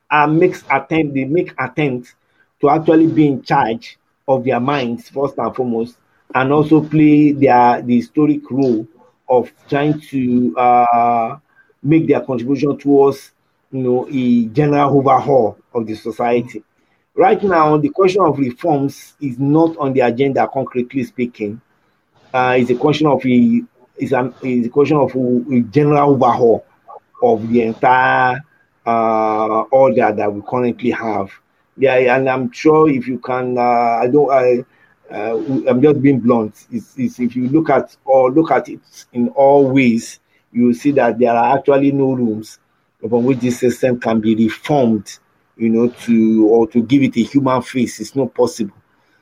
[0.09, 2.15] uh, makes attempt they make attempts
[2.59, 3.97] to actually be in charge
[4.27, 5.95] of their minds first and foremost,
[6.33, 8.87] and also play their the historic role
[9.29, 11.37] of trying to uh,
[11.83, 13.31] make their contribution towards
[13.71, 16.63] you know a general overhaul of the society.
[17.15, 21.59] Right now, the question of reforms is not on the agenda, concretely speaking.
[22.33, 23.61] Uh, it's a question of a
[23.97, 26.65] is an is a question of a, a general overhaul
[27.21, 28.41] of the entire
[28.85, 31.31] uh, order that we currently have.
[31.77, 34.65] Yeah, and I'm sure if you can, uh, I don't, I,
[35.09, 36.67] uh, I'm just being blunt.
[36.71, 38.81] It's, it's, if you look at or look at it
[39.13, 40.19] in all ways,
[40.51, 42.59] you will see that there are actually no rooms
[43.03, 45.19] upon which this system can be reformed,
[45.59, 47.99] you know, to or to give it a human face.
[47.99, 48.75] It's not possible.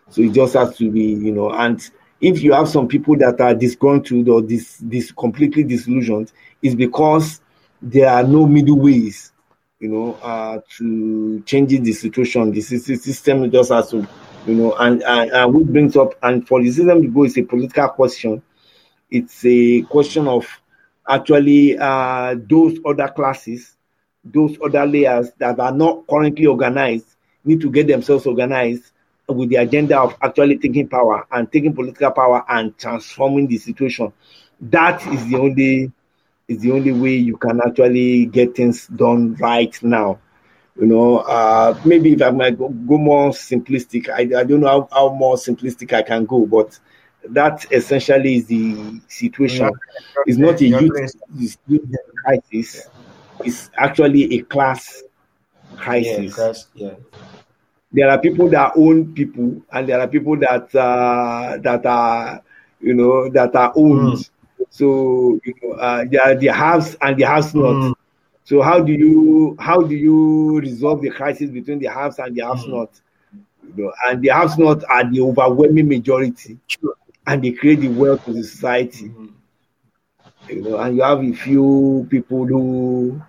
[0.09, 1.81] So it just has to be, you know, and
[2.21, 7.41] if you have some people that are disgruntled or this this completely disillusioned, it's because
[7.81, 9.33] there are no middle ways,
[9.79, 12.51] you know, uh, to changing the situation.
[12.51, 14.07] This is the system just has to,
[14.47, 17.37] you know, and, and, and which brings up, and for the system to go, it's
[17.37, 18.41] a political question.
[19.11, 20.47] It's a question of
[21.07, 23.76] actually uh, those other classes,
[24.33, 27.07] those other layers that are not currently organized
[27.43, 28.91] need to get themselves organized
[29.27, 34.11] with the agenda of actually taking power and taking political power and transforming the situation.
[34.61, 35.91] That is the only
[36.47, 40.19] is the only way you can actually get things done right now.
[40.79, 44.67] You know, uh, maybe if I might go, go more simplistic, I, I don't know
[44.67, 46.79] how, how more simplistic I can go, but
[47.29, 49.71] that essentially is the situation.
[50.25, 50.91] It's not a youth,
[52.23, 52.89] crisis.
[53.41, 55.03] It's actually a class
[55.75, 56.67] crisis.
[56.73, 56.95] Yeah, yeah.
[57.91, 62.41] There are people that own people, and there are people that uh, that are
[62.81, 64.17] you know that are owned.
[64.17, 64.29] Mm.
[64.69, 67.75] So you know, uh, there are the haves and the haves not.
[67.75, 67.93] Mm.
[68.43, 72.45] So how do you how do you resolve the crisis between the haves and the
[72.45, 72.71] haves mm.
[72.71, 73.01] not?
[73.75, 76.57] You know, and the haves not are the overwhelming majority.
[76.67, 76.95] Sure
[77.27, 79.09] and they create the wealth of the society.
[79.09, 79.27] Mm-hmm.
[80.49, 83.21] You know, and you have a few people who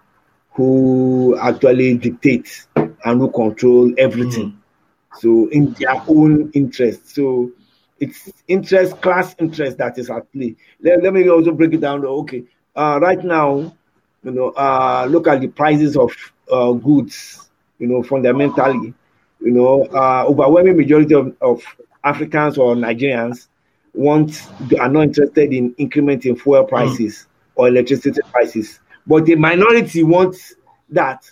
[0.52, 4.50] who actually dictate and who control everything.
[4.50, 5.18] Mm-hmm.
[5.18, 7.14] So in their own interest.
[7.14, 7.52] So
[8.00, 10.56] it's interest, class interest that is at play.
[10.80, 12.04] Let, let me also break it down.
[12.04, 12.44] Okay,
[12.76, 13.74] uh, right now,
[14.22, 16.12] you know, uh, look at the prices of
[16.50, 17.48] uh, goods.
[17.78, 18.92] You know, fundamentally,
[19.40, 21.62] you know, uh, overwhelming majority of, of
[22.02, 23.46] Africans or Nigerians
[23.94, 24.48] want
[24.80, 26.68] are not interested in incrementing fuel hmm.
[26.68, 27.26] prices mm.
[27.56, 30.54] or electricity prices, but the minority wants
[30.90, 31.30] that.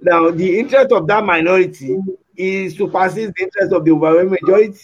[0.00, 1.98] Now, the interest of that minority
[2.36, 4.80] is to supersedes the interest of the overwhelming majority.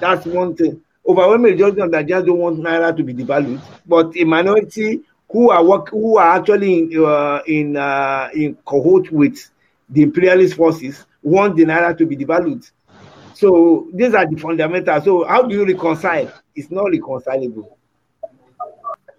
[0.00, 0.80] That's one thing.
[1.06, 5.64] Overwhelming majority of Nigerians don't want naira to be devalued, but a minority who are
[5.64, 9.50] work, who are actually in uh, in uh, in cohort with
[9.88, 12.70] the imperialist forces want the naira to be devalued.
[13.38, 15.04] So these are the fundamentals.
[15.04, 16.28] So how do you reconcile?
[16.56, 17.78] It's not reconcilable.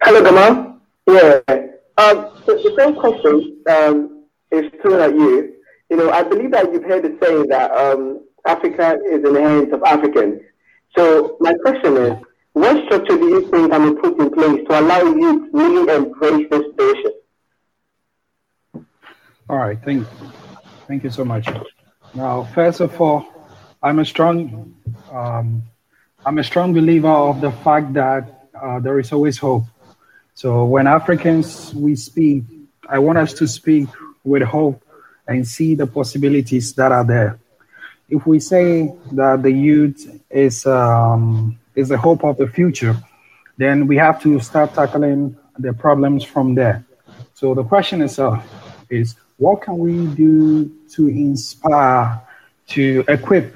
[0.02, 0.78] Hello, Gamal.
[1.08, 1.40] Yeah.
[1.98, 5.56] Um, so the first question um, is thrown at you.
[5.90, 9.42] You know, I believe that you've heard the saying that um, Africa is in the
[9.42, 10.42] hands of Africans.
[10.98, 12.14] So my question is,
[12.52, 15.96] what structure do you think can be put in place to allow you to really
[15.96, 17.14] embrace this vision?
[19.50, 20.08] All right, thank you.
[20.90, 21.48] Thank you so much.
[22.14, 23.39] Now, first of all,
[23.82, 24.76] I'm a strong,
[25.12, 25.64] um,
[26.26, 29.64] I'm a strong believer of the fact that uh, there is always hope.
[30.36, 32.44] So when Africans we speak,
[32.90, 33.88] I want us to speak
[34.24, 34.84] with hope
[35.28, 37.40] and see the possibilities that are there.
[38.10, 42.98] If we say that the youth is um, is the hope of the future,
[43.58, 46.84] then we have to start tackling the problems from there.
[47.34, 48.44] So the question itself
[48.90, 52.22] is, what can we do to inspire
[52.70, 53.56] to equip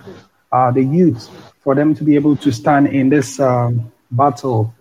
[0.51, 1.29] uh, the youth
[1.61, 4.73] for them to be able to stand in this um, battle.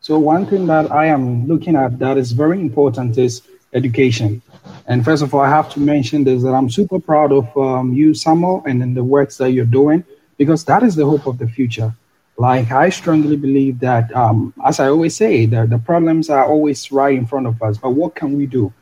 [0.00, 3.42] So one thing that I am looking at that is very important is
[3.72, 4.42] education.
[4.86, 7.92] And first of all, I have to mention this that I'm super proud of um,
[7.92, 10.04] you, Samuel, and in the works that you're doing
[10.36, 11.94] because that is the hope of the future.
[12.38, 16.90] Like I strongly believe that, um, as I always say, the, the problems are always
[16.90, 17.78] right in front of us.
[17.78, 18.72] But what can we do?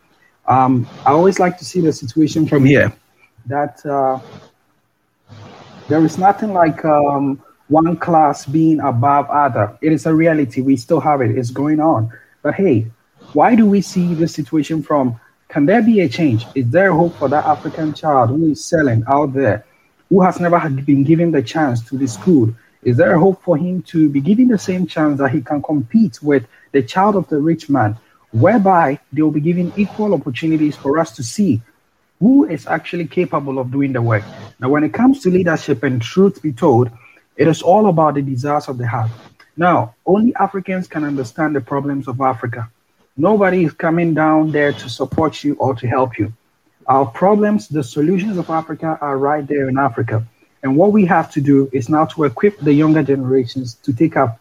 [0.46, 2.92] Um, I always like to see the situation from here.
[3.46, 4.20] That uh,
[5.90, 9.76] there is nothing like um, one class being above other.
[9.82, 10.60] It is a reality.
[10.60, 11.36] We still have it.
[11.36, 12.12] It's going on.
[12.42, 12.86] But hey,
[13.32, 15.18] why do we see this situation from?
[15.48, 16.46] Can there be a change?
[16.54, 19.66] Is there hope for that African child who is selling out there,
[20.08, 22.54] who has never been given the chance to be schooled?
[22.84, 26.22] Is there hope for him to be given the same chance that he can compete
[26.22, 27.98] with the child of the rich man,
[28.30, 31.60] whereby they will be given equal opportunities for us to see
[32.20, 34.22] who is actually capable of doing the work.
[34.60, 36.90] Now, when it comes to leadership and truth be told,
[37.36, 39.10] it is all about the desires of the heart.
[39.56, 42.70] Now, only Africans can understand the problems of Africa.
[43.16, 46.32] Nobody is coming down there to support you or to help you.
[46.86, 50.26] Our problems, the solutions of Africa are right there in Africa.
[50.62, 54.16] And what we have to do is now to equip the younger generations to take
[54.16, 54.38] up.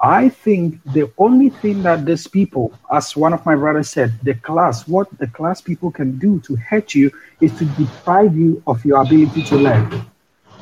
[0.00, 4.34] I think the only thing that these people, as one of my brothers said, the
[4.34, 8.84] class, what the class people can do to hurt you is to deprive you of
[8.84, 10.04] your ability to learn.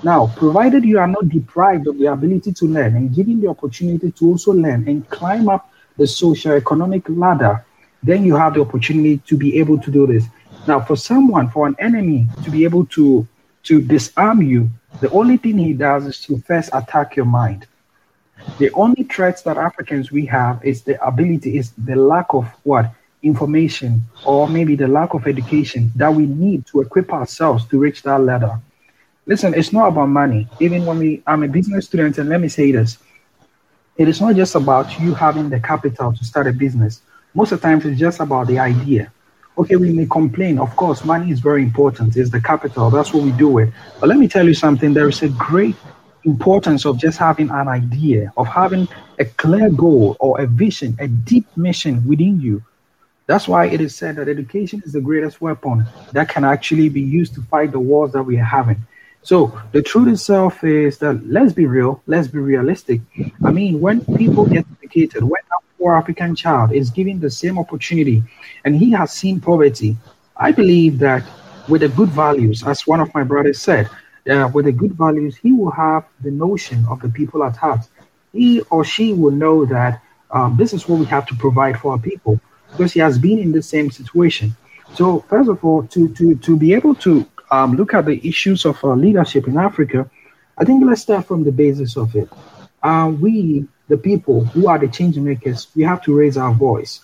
[0.05, 4.12] Now, provided you are not deprived of the ability to learn and given the opportunity
[4.12, 7.64] to also learn and climb up the socio-economic ladder,
[8.03, 10.27] then you have the opportunity to be able to do this.
[10.68, 13.27] Now, for someone, for an enemy to be able to
[13.64, 14.68] to disarm you,
[15.01, 17.66] the only thing he does is to first attack your mind.
[18.59, 22.91] The only threats that Africans we have is the ability, is the lack of what
[23.23, 28.03] information or maybe the lack of education that we need to equip ourselves to reach
[28.03, 28.61] that ladder.
[29.27, 30.47] Listen, it's not about money.
[30.61, 32.99] Even when we, I'm a business student, and let me say this
[33.97, 37.01] it is not just about you having the capital to start a business.
[37.33, 39.13] Most of the times, it's just about the idea.
[39.57, 40.59] Okay, we may complain.
[40.59, 42.17] Of course, money is very important.
[42.17, 42.91] It's the capital.
[42.91, 43.73] That's what we do with.
[44.01, 44.93] But let me tell you something.
[44.93, 45.77] There is a great
[46.25, 51.09] importance of just having an idea, of having a clear goal or a vision, a
[51.09, 52.63] deep mission within you.
[53.27, 57.01] That's why it is said that education is the greatest weapon that can actually be
[57.01, 58.77] used to fight the wars that we are having.
[59.23, 63.01] So the truth itself is that let's be real, let's be realistic.
[63.43, 67.59] I mean, when people get educated, when a poor African child is given the same
[67.59, 68.23] opportunity
[68.67, 69.97] and he has seen poverty,
[70.37, 71.25] I believe that
[71.69, 73.89] with the good values, as one of my brothers said,
[74.31, 77.81] uh, with the good values, he will have the notion of the people at heart.
[78.33, 81.93] He or she will know that um, this is what we have to provide for
[81.93, 84.57] our people because he has been in the same situation.
[84.95, 88.65] So, first of all, to to to be able to um, look at the issues
[88.65, 90.11] of uh, leadership in Africa,
[90.59, 92.29] I think let's start from the basis of it.
[92.83, 97.01] Uh, we, the people who are the change makers, we have to raise our voice.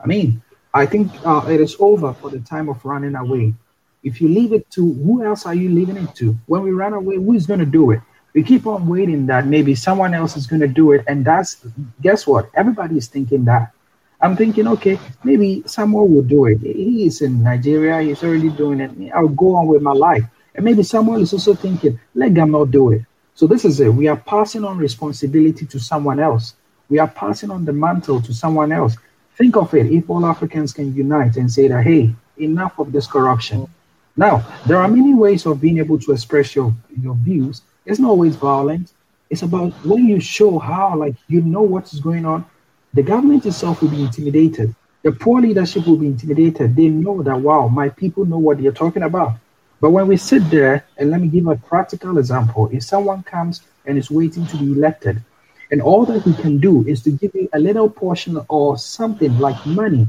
[0.00, 0.42] I mean,
[0.74, 3.54] I think uh, it is over for the time of running away.
[4.02, 6.36] If you leave it to who else are you leaving it to?
[6.46, 8.00] When we run away, who is going to do it?
[8.34, 11.64] We keep on waiting that maybe someone else is going to do it, and that's
[12.00, 12.50] guess what?
[12.54, 13.72] Everybody is thinking that.
[14.20, 16.60] I'm thinking, okay, maybe someone will do it.
[16.60, 19.12] He is in Nigeria, he's already doing it.
[19.12, 20.24] I'll go on with my life.
[20.54, 23.02] And maybe someone is also thinking, let Gamal do it.
[23.34, 23.88] So this is it.
[23.88, 26.54] We are passing on responsibility to someone else.
[26.88, 28.96] We are passing on the mantle to someone else.
[29.36, 33.06] Think of it if all Africans can unite and say that, hey, enough of this
[33.06, 33.66] corruption.
[34.16, 37.62] Now, there are many ways of being able to express your, your views.
[37.86, 38.92] It's not always violent.
[39.30, 42.44] It's about when you show how, like, you know what is going on,
[42.92, 44.74] the government itself will be intimidated.
[45.02, 46.76] The poor leadership will be intimidated.
[46.76, 49.36] They know that, wow, my people know what they're talking about.
[49.80, 53.62] But when we sit there, and let me give a practical example if someone comes
[53.86, 55.22] and is waiting to be elected,
[55.70, 59.36] and all that he can do is to give you a little portion or something
[59.38, 60.06] like money,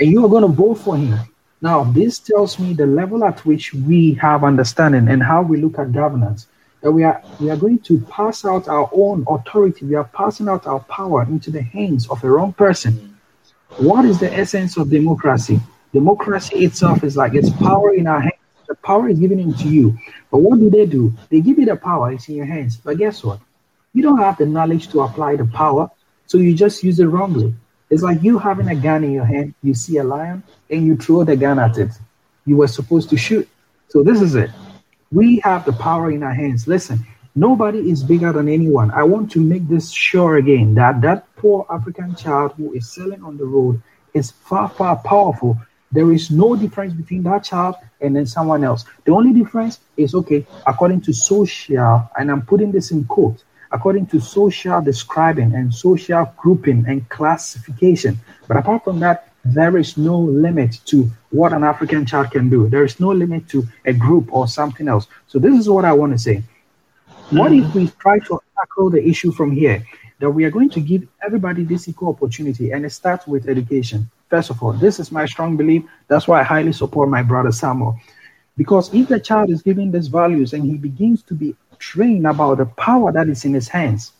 [0.00, 1.18] and you are going to vote for him.
[1.62, 5.78] Now, this tells me the level at which we have understanding and how we look
[5.78, 6.48] at governance
[6.82, 9.86] that we are we are going to pass out our own authority.
[9.86, 13.18] We are passing out our power into the hands of a wrong person.
[13.78, 15.58] What is the essence of democracy?
[15.92, 18.34] Democracy itself is like it's power in our hands.
[18.68, 19.98] The power is given into you.
[20.30, 21.14] But what do they do?
[21.30, 22.76] They give you the power it's in your hands.
[22.76, 23.40] But guess what?
[23.94, 25.90] You don't have the knowledge to apply the power
[26.26, 27.54] so you just use it wrongly
[27.90, 30.96] it's like you having a gun in your hand you see a lion and you
[30.96, 31.90] throw the gun at it
[32.44, 33.48] you were supposed to shoot
[33.88, 34.50] so this is it
[35.12, 36.66] we have the power in our hands.
[36.66, 36.98] Listen,
[37.34, 38.90] nobody is bigger than anyone.
[38.90, 43.22] I want to make this sure again that that poor African child who is selling
[43.22, 43.80] on the road
[44.14, 45.56] is far, far powerful.
[45.92, 48.84] There is no difference between that child and then someone else.
[49.04, 54.06] The only difference is okay, according to social, and I'm putting this in quote, according
[54.06, 58.18] to social describing and social grouping and classification.
[58.48, 62.68] But apart from that, there is no limit to what an African child can do.
[62.68, 65.06] There is no limit to a group or something else.
[65.28, 66.42] So this is what I want to say.
[67.30, 69.84] What if we try to tackle the issue from here?
[70.18, 74.10] That we are going to give everybody this equal opportunity, and it starts with education.
[74.30, 75.84] First of all, this is my strong belief.
[76.08, 78.00] That's why I highly support my brother Samuel.
[78.56, 82.58] Because if the child is given these values and he begins to be trained about
[82.58, 84.12] the power that is in his hands,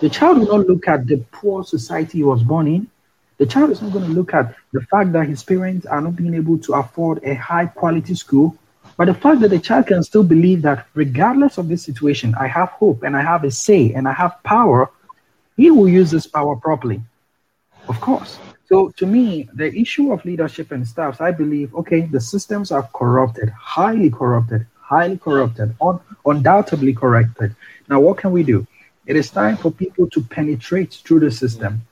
[0.00, 2.90] the child will not look at the poor society he was born in.
[3.38, 6.16] The child is not going to look at the fact that his parents are not
[6.16, 8.56] being able to afford a high quality school,
[8.96, 12.48] but the fact that the child can still believe that regardless of this situation, I
[12.48, 14.90] have hope and I have a say and I have power,
[15.56, 17.00] he will use this power properly.
[17.88, 18.38] Of course.
[18.66, 22.88] So to me, the issue of leadership and staffs, I believe, okay, the systems are
[22.94, 27.54] corrupted, highly corrupted, highly corrupted, un- undoubtedly corrupted.
[27.88, 28.66] Now, what can we do?
[29.06, 31.82] It is time for people to penetrate through the system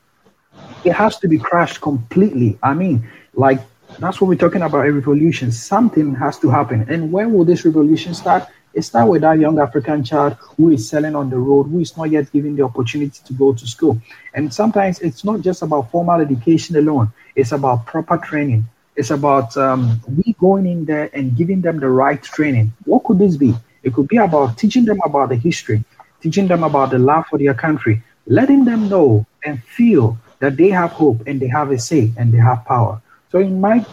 [0.84, 2.59] it has to be crashed completely.
[2.62, 3.61] I mean, like
[3.99, 5.51] that's what we're talking about a revolution.
[5.53, 6.86] Something has to happen.
[6.88, 8.49] And when will this revolution start?
[8.74, 11.96] It starts with that young African child who is selling on the road, who is
[11.96, 14.01] not yet given the opportunity to go to school.
[14.34, 18.68] And sometimes it's not just about formal education alone, it's about proper training.
[18.99, 22.72] It's about um, we going in there and giving them the right training.
[22.84, 23.55] What could this be?
[23.84, 25.84] It could be about teaching them about the history,
[26.20, 30.70] teaching them about the love for their country, letting them know and feel that they
[30.70, 33.01] have hope and they have a say and they have power.
[33.30, 33.84] So in my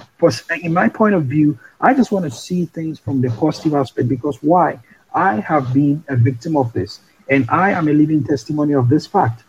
[0.63, 4.09] in my point of view, I just want to see things from the positive aspect
[4.09, 4.79] because why?
[5.13, 6.99] I have been a victim of this,
[7.29, 9.43] and I am a living testimony of this fact.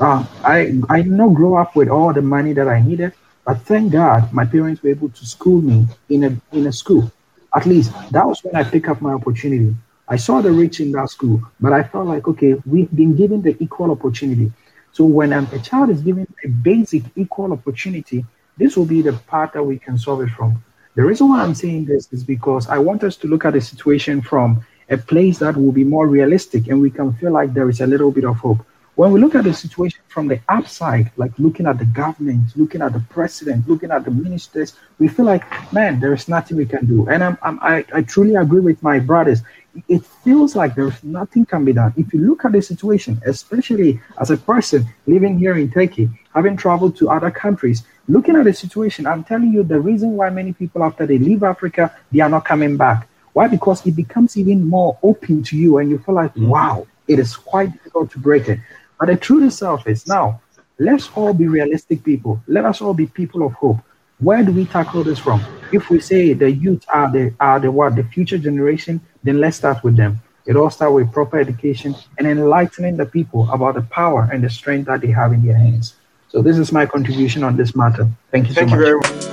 [0.00, 3.12] Uh, I I did not grow up with all the money that I needed.
[3.44, 7.10] But thank God my parents were able to school me in a in a school.
[7.54, 9.74] At least that was when I picked up my opportunity.
[10.08, 13.42] I saw the rich in that school, but I felt like okay, we've been given
[13.42, 14.52] the equal opportunity.
[14.92, 18.24] So when a child is given a basic equal opportunity,
[18.58, 20.62] this will be the part that we can solve it from.
[20.94, 23.60] The reason why I'm saying this is because I want us to look at the
[23.60, 27.70] situation from a place that will be more realistic and we can feel like there
[27.70, 28.64] is a little bit of hope
[28.94, 32.82] when we look at the situation from the upside, like looking at the government, looking
[32.82, 36.66] at the president, looking at the ministers, we feel like, man, there is nothing we
[36.66, 37.08] can do.
[37.08, 39.40] And I'm, I'm, i I, truly agree with my brothers.
[39.88, 41.94] It feels like there's nothing can be done.
[41.96, 46.58] If you look at the situation, especially as a person living here in Turkey, having
[46.58, 50.52] traveled to other countries, looking at the situation, I'm telling you the reason why many
[50.52, 53.08] people, after they leave Africa, they are not coming back.
[53.32, 53.48] Why?
[53.48, 56.48] Because it becomes even more open to you and you feel like, mm-hmm.
[56.48, 58.60] wow, it is quite difficult to break it.
[59.02, 60.40] But the truth itself is now,
[60.78, 62.40] let's all be realistic people.
[62.46, 63.78] Let us all be people of hope.
[64.20, 65.44] Where do we tackle this from?
[65.72, 69.56] If we say the youth are the are the what the future generation, then let's
[69.56, 70.20] start with them.
[70.46, 74.48] It all starts with proper education and enlightening the people about the power and the
[74.48, 75.96] strength that they have in their hands.
[76.28, 78.08] So this is my contribution on this matter.
[78.30, 78.86] Thank you Thank so you much.
[78.86, 79.32] very much.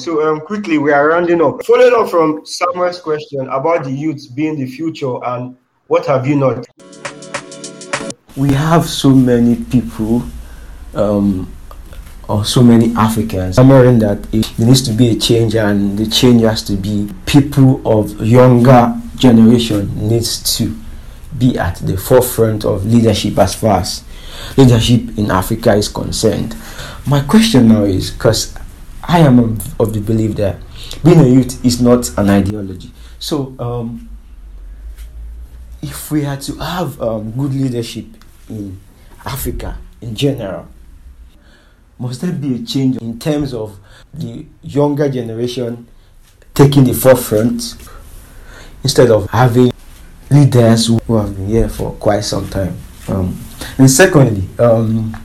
[0.00, 1.62] So um, quickly, we are rounding up.
[1.66, 5.58] Following up from Samuel's question about the youth being the future and
[5.90, 6.68] what have you not?
[8.36, 10.22] We have so many people,
[10.94, 11.52] um,
[12.28, 16.42] or so many Africans, clamoring that there needs to be a change, and the change
[16.42, 20.76] has to be people of younger generation needs to
[21.36, 24.04] be at the forefront of leadership as far as
[24.56, 26.54] leadership in Africa is concerned.
[27.04, 28.54] My question now is because
[29.02, 29.40] I am
[29.80, 30.56] of the belief that
[31.02, 32.92] being a youth is not an ideology.
[33.18, 34.09] So, um,
[35.82, 38.06] if we are to have um, good leadership
[38.48, 38.78] in
[39.24, 40.68] Africa in general,
[41.98, 43.78] must there be a change in terms of
[44.14, 45.86] the younger generation
[46.54, 47.76] taking the forefront
[48.82, 49.72] instead of having
[50.30, 52.76] leaders who have been here for quite some time?
[53.08, 53.38] Um,
[53.78, 55.16] and secondly, um,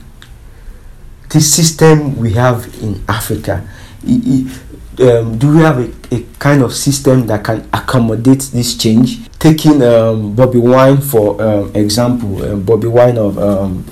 [1.30, 3.66] the system we have in Africa,
[4.04, 4.62] it, it,
[5.00, 9.28] um, do we have a, a, kind of system that can accommodate this change?
[9.38, 13.84] Taking um, Bobi Wine for um, example, um, Bobi Wine of um,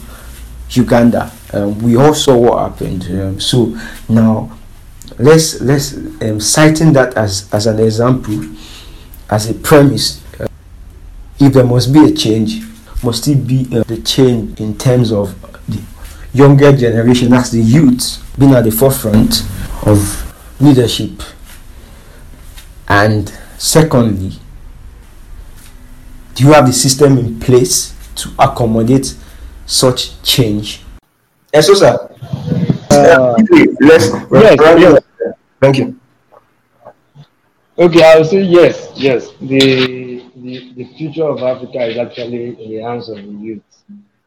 [0.70, 3.42] Uganda, um, we all saw what happened.
[3.42, 3.76] so
[4.08, 4.56] now,
[5.18, 5.94] let's let's
[6.44, 8.40] citing that as as an example,
[9.30, 10.22] as a premise.
[10.40, 10.46] Uh,
[11.38, 12.62] if there must be a change,
[13.02, 15.34] must it be uh, the change in terms of
[15.68, 15.80] the
[16.32, 19.42] younger generation, as the youth, being at the forefront
[19.86, 20.23] of
[20.60, 21.22] leadership.
[22.88, 23.28] And
[23.58, 24.32] secondly,
[26.34, 29.14] do you have the system in place to accommodate
[29.66, 30.82] such change?
[31.52, 32.10] Yes, sir.
[32.90, 33.36] Uh,
[33.80, 35.02] let's, yes, yes.
[35.60, 36.00] Thank you.
[37.76, 39.32] Okay, I will say yes, yes.
[39.40, 43.62] The, the the future of Africa is actually in the hands of the youth.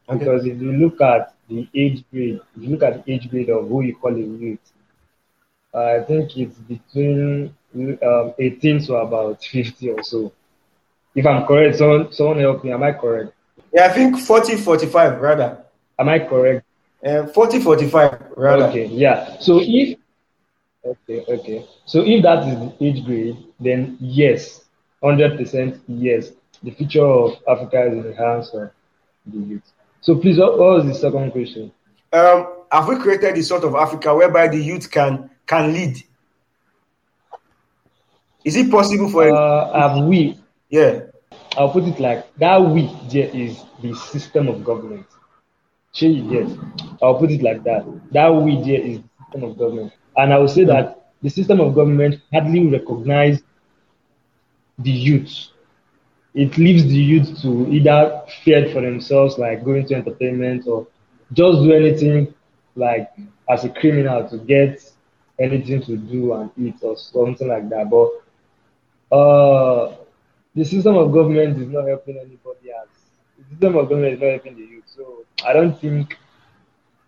[0.10, 0.20] Okay.
[0.20, 3.50] Because if you look at the age grade, if you look at the age grade
[3.50, 4.60] of who you call a youth,
[5.74, 10.32] I think it's between um, 18 to about 50 or so.
[11.16, 12.72] If I'm correct, someone, someone help me.
[12.72, 13.34] Am I correct?
[13.74, 15.64] Yeah, I think 40, 45 rather.
[16.00, 16.66] Am I correct?
[17.06, 18.66] Uh, 40, 45 rather.
[18.66, 19.38] Okay, yeah.
[19.40, 19.98] So if
[20.86, 21.66] okay, okay.
[21.86, 24.66] So if that is the age grade, then yes,
[25.04, 26.32] 100% yes.
[26.64, 28.72] The future of Africa is in the hands of
[29.28, 29.74] the youth.
[30.02, 31.72] So please, what was the second question?
[32.14, 36.04] Um, have we created the sort of Africa whereby the youth can can lead?
[38.44, 40.40] Is it possible for uh, have we?
[40.70, 41.02] Yeah.
[41.58, 45.08] I'll put it like that we there is the system of government.
[45.94, 46.52] Change yes.
[47.02, 47.86] I'll put it like that.
[48.12, 49.94] That we there is the system of government.
[50.16, 53.42] And I will say that the system of government hardly recognize
[54.78, 55.50] the youth
[56.38, 60.86] it leaves the youth to either fear for themselves, like going to entertainment, or
[61.34, 62.32] just do anything
[62.76, 63.10] like
[63.50, 64.88] as a criminal to get
[65.40, 67.90] anything to do and eat or something like that.
[67.90, 69.96] But uh,
[70.56, 72.90] the system of government is not helping anybody else.
[73.38, 74.84] The system of government is not helping the youth.
[74.88, 76.18] So I don't think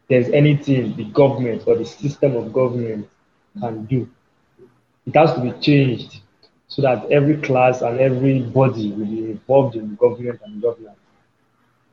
[0.10, 3.08] there's anything the government or the system of government
[3.60, 4.10] can do.
[5.06, 6.22] It has to be changed
[6.68, 10.99] so that every class and every body will be involved in government and governance.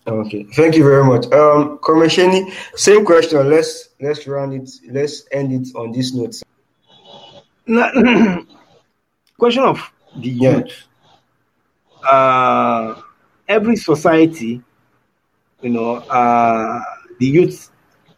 [0.07, 1.25] Okay, thank you very much.
[1.33, 3.51] Um, Komesheni, same question.
[3.51, 4.71] Let's let's run it.
[4.91, 6.37] Let's end it on this note.
[9.39, 10.59] question of the Yeah.
[10.59, 10.85] youth.
[12.09, 12.95] Uh,
[13.49, 14.63] every society,
[15.63, 16.81] you know, uh,
[17.19, 17.71] the youth,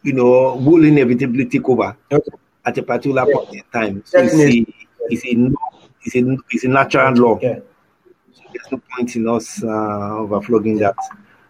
[0.03, 2.31] you know, will inevitably take over Okay.
[2.65, 4.03] at a particular point in time.
[4.05, 4.65] So it's a,
[5.09, 5.51] it's a,
[6.03, 7.39] it's a, it's a natural law.
[7.41, 7.59] Yeah.
[8.53, 10.95] There's no point in us uh, overflogging that,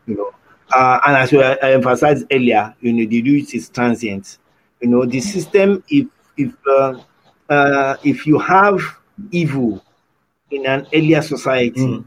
[0.10, 0.32] you know.
[0.74, 4.38] Uh, and as I I emphasized earlier, you know, the youth is transient.
[4.82, 6.08] You know, the system, if
[6.38, 6.96] if uh,
[7.50, 8.82] uh, if you have
[9.32, 9.82] evil
[10.52, 12.06] in an earlier society, Mm.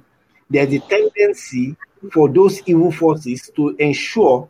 [0.50, 1.76] there's a tendency
[2.12, 4.48] for those evil forces to ensure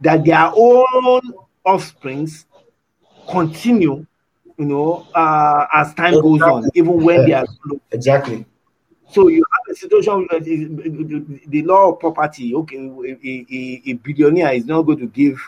[0.00, 1.20] that their own
[1.64, 2.46] offsprings
[3.30, 4.06] continue,
[4.58, 7.46] you know, uh, as time goes on, even when they are
[7.92, 8.44] Exactly.
[9.10, 10.64] So you have a situation where the,
[11.48, 12.54] the- law of property.
[12.54, 15.38] Okay, a, a, a billionaire is not going to give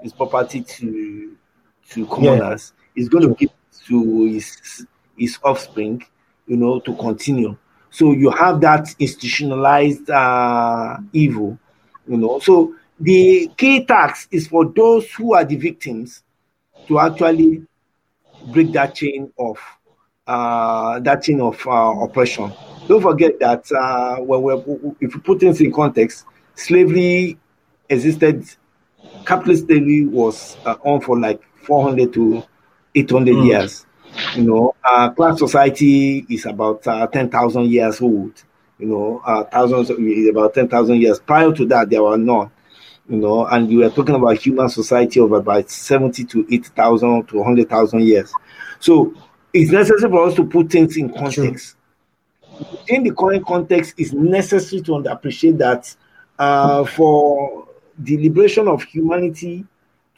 [0.00, 1.36] his property to
[1.90, 2.72] to commoners.
[2.94, 4.86] He's going to give it to his
[5.16, 6.04] his offspring,
[6.46, 7.56] you know, to continue.
[7.90, 11.58] So you have that institutionalized uh, evil,
[12.08, 12.38] you know.
[12.40, 16.22] So the key tax is for those who are the victims
[16.88, 17.62] to actually
[18.46, 19.58] break that chain of
[20.26, 22.52] uh, that chain of uh, oppression.
[22.86, 24.62] Don't forget that uh, when we're,
[25.00, 27.38] if you put things in context, slavery
[27.88, 28.44] existed.
[29.24, 32.42] Capitalist slavery was uh, on for like 400 to
[32.94, 33.46] 800 Mm.
[33.46, 33.86] years.
[34.36, 38.32] You know, uh, class society is about uh, 10,000 years old.
[38.78, 41.18] You know, uh, thousands about 10,000 years.
[41.20, 42.50] Prior to that, there were none.
[43.08, 47.36] You know, and you were talking about human society of about 70 to 80,000 to
[47.38, 48.32] 100,000 years.
[48.78, 49.14] So
[49.52, 51.76] it's necessary for us to put things in context.
[52.88, 55.94] In the current context, it's necessary to appreciate that
[56.38, 57.66] uh, for
[57.98, 59.64] the liberation of humanity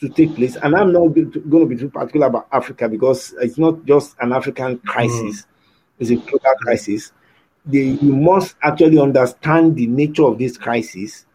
[0.00, 3.56] to take place, and I'm not going to, be too particular about Africa because it's
[3.58, 5.46] not just an African crisis;
[5.98, 7.12] it's a global crisis.
[7.64, 11.26] They, you must actually understand the nature of this crisis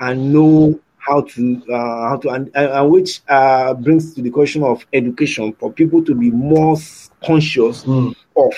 [0.00, 4.30] and know how to uh, how to and, and and which uh, brings to the
[4.30, 6.76] question of education for people to be more
[7.24, 8.14] conscious Mm.
[8.36, 8.52] of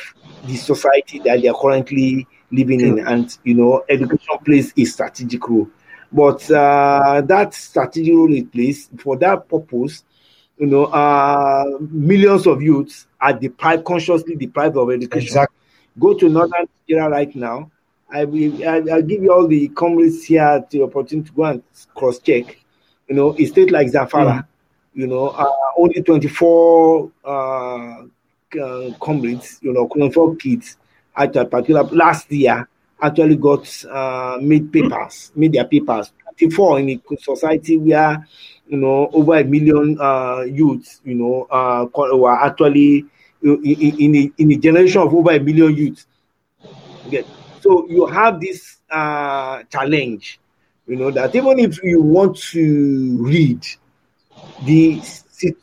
[0.45, 5.49] the society that they are currently living in and you know education plays a strategic
[5.49, 5.68] role
[6.12, 10.05] but uh, that strategic role it plays for that purpose
[10.59, 15.57] you know uh, millions of youths are deprived consciously deprived of education Exactly.
[15.99, 17.70] go to northern Nigeria right now.
[18.12, 21.62] I will I, I'll give you all the comrades here the opportunity to go and
[21.95, 22.59] cross check.
[23.09, 24.47] You know, a state like Zamfara,
[24.95, 27.11] you know, uh, only 24
[28.57, 30.76] uh, comrades, you know, 24 kids
[31.16, 32.68] at a particular last year
[33.03, 36.12] actually got uh, made papers, made their papers.
[36.38, 38.26] 24 in a society where
[38.66, 41.86] you know over a million uh, youths, you know, uh,
[42.16, 43.05] were actually
[43.42, 46.07] in, in, a, in a generation of over a million youths.
[47.11, 47.26] Get
[47.61, 50.40] so you have this uh, challenge,
[50.86, 53.66] you know, that even if you want to read,
[54.64, 55.01] the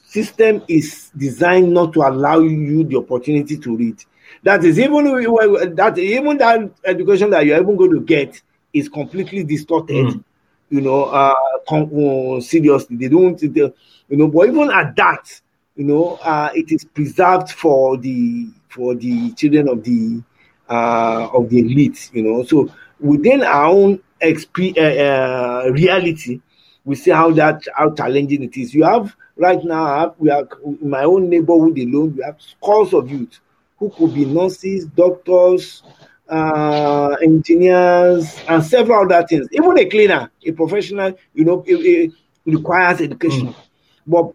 [0.05, 4.03] system is designed not to allow you the opportunity to read.
[4.43, 5.05] That is even
[5.75, 8.41] that even that education that you're even going to get
[8.73, 10.07] is completely distorted.
[10.07, 10.23] Mm.
[10.69, 11.33] You know, uh,
[11.67, 11.89] con-
[12.37, 13.61] uh, seriously, they don't, they,
[14.09, 14.27] you know.
[14.27, 15.41] But even at that,
[15.75, 20.21] you know, uh, it is preserved for the for the children of the
[20.69, 22.09] uh, of the elite.
[22.13, 22.69] You know, so
[22.99, 26.41] within our own exp- uh, uh, reality,
[26.87, 28.73] we see how that how challenging it is.
[28.73, 32.15] You have right now, I have, we are in my own neighborhood alone.
[32.15, 33.39] We have scores of youth
[33.77, 35.83] who could be nurses, doctors,
[36.29, 39.47] uh, engineers, and several other things.
[39.51, 42.13] Even a cleaner, a professional, you know, it, it
[42.45, 43.53] requires education.
[44.07, 44.31] But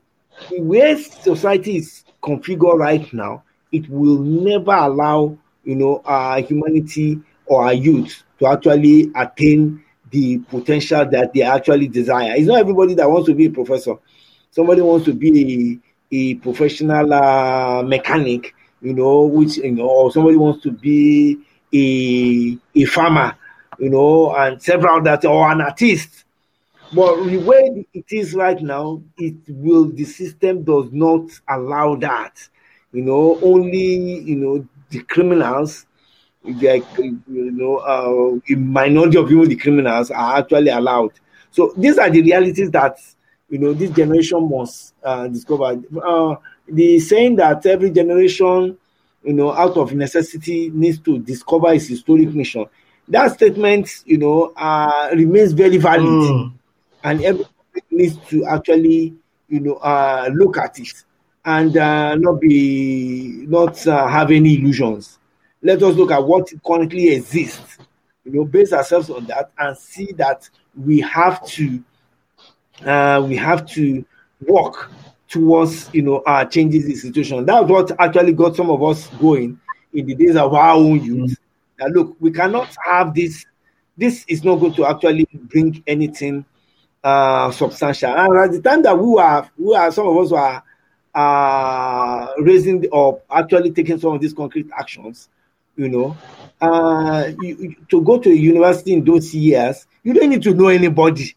[0.51, 7.19] the way society is configured right now, it will never allow, you know, our humanity
[7.47, 9.82] or our youth to actually attain
[10.13, 12.35] the potential that they actually desire.
[12.37, 13.97] It's not everybody that wants to be a professor.
[14.51, 15.81] Somebody wants to be
[16.13, 21.39] a, a professional uh, mechanic, you know, which you know, or somebody wants to be
[21.75, 23.37] a a farmer,
[23.79, 26.25] you know, and several that or an artist.
[26.95, 32.47] But the way it is right now, it will the system does not allow that.
[32.93, 35.87] You know, only you know the criminals,
[36.45, 41.13] like you know, uh, a minority of even the criminals are actually allowed.
[41.51, 42.99] So these are the realities that
[43.49, 45.81] you know this generation must uh, discover.
[46.05, 46.37] Uh,
[46.69, 48.77] the saying that every generation,
[49.23, 52.67] you know, out of necessity needs to discover its historic mission.
[53.09, 56.53] That statement, you know, uh, remains very valid, mm.
[57.05, 57.51] and everyone
[57.91, 59.15] needs to actually,
[59.49, 61.05] you know, uh, look at it
[61.45, 65.19] and uh, not be not uh, have any illusions.
[65.63, 67.79] Let us look at what currently exists,
[68.25, 71.83] you know, base ourselves on that and see that we have to
[72.85, 74.05] uh, we have to
[74.41, 74.91] work
[75.29, 77.45] towards you know uh, changes the situation.
[77.45, 79.61] That's what actually got some of us going
[79.93, 81.39] in the days of our own youth.
[81.79, 83.45] Now, look, we cannot have this.
[83.97, 86.45] This is not going to actually bring anything
[87.05, 88.11] uh, substantial.
[88.11, 90.65] And at the time that we are, we are some of us are
[91.15, 95.29] uh, raising or actually taking some of these concrete actions.
[95.77, 96.17] You know,
[96.61, 100.69] uh, you, to go to a university in those years, you don't need to know
[100.69, 101.35] anybody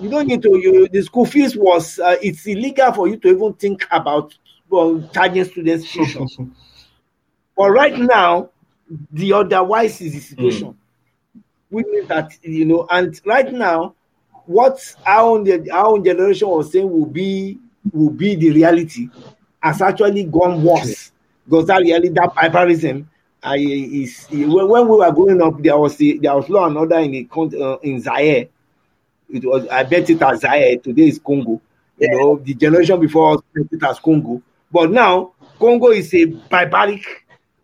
[0.00, 0.58] you don't need to.
[0.58, 4.36] You, the school fees was uh, it's illegal for you to even think about
[4.68, 6.54] well, charging students tuition.
[7.56, 8.50] but right now,
[9.12, 10.68] the otherwise is the situation.
[10.68, 10.76] Mm.
[11.70, 13.94] Which means that you know, and right now,
[14.46, 17.58] what our own, our own generation was saying will be
[17.92, 19.08] will be the reality
[19.60, 21.10] has actually gone worse.
[21.44, 23.08] Because that barbarism
[23.42, 26.76] uh, is when, when we were growing up, there was the, there was law and
[26.76, 27.28] order in the
[27.60, 28.48] uh, in Zaire
[29.34, 30.78] it was I bet it as Zaire.
[30.78, 31.60] Today is Congo.
[31.98, 32.16] You yeah.
[32.16, 34.42] know, the generation before us bet it as Congo.
[34.70, 37.04] But now Congo is a barbaric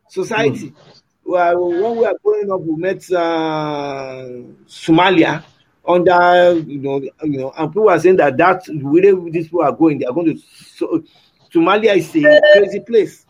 [0.09, 0.70] society.
[0.70, 0.74] Mm.
[1.24, 4.26] Well, when we were growing up, we met uh,
[4.66, 5.45] Somalia
[5.87, 9.72] under you know you know, and people are saying that that wherever these people are
[9.72, 10.43] going, they are going to.
[10.76, 11.05] So,
[11.53, 13.26] Somalia is a crazy place.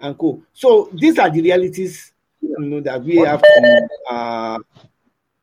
[0.00, 0.42] And cool.
[0.52, 4.58] So these are the realities you know that we have to uh,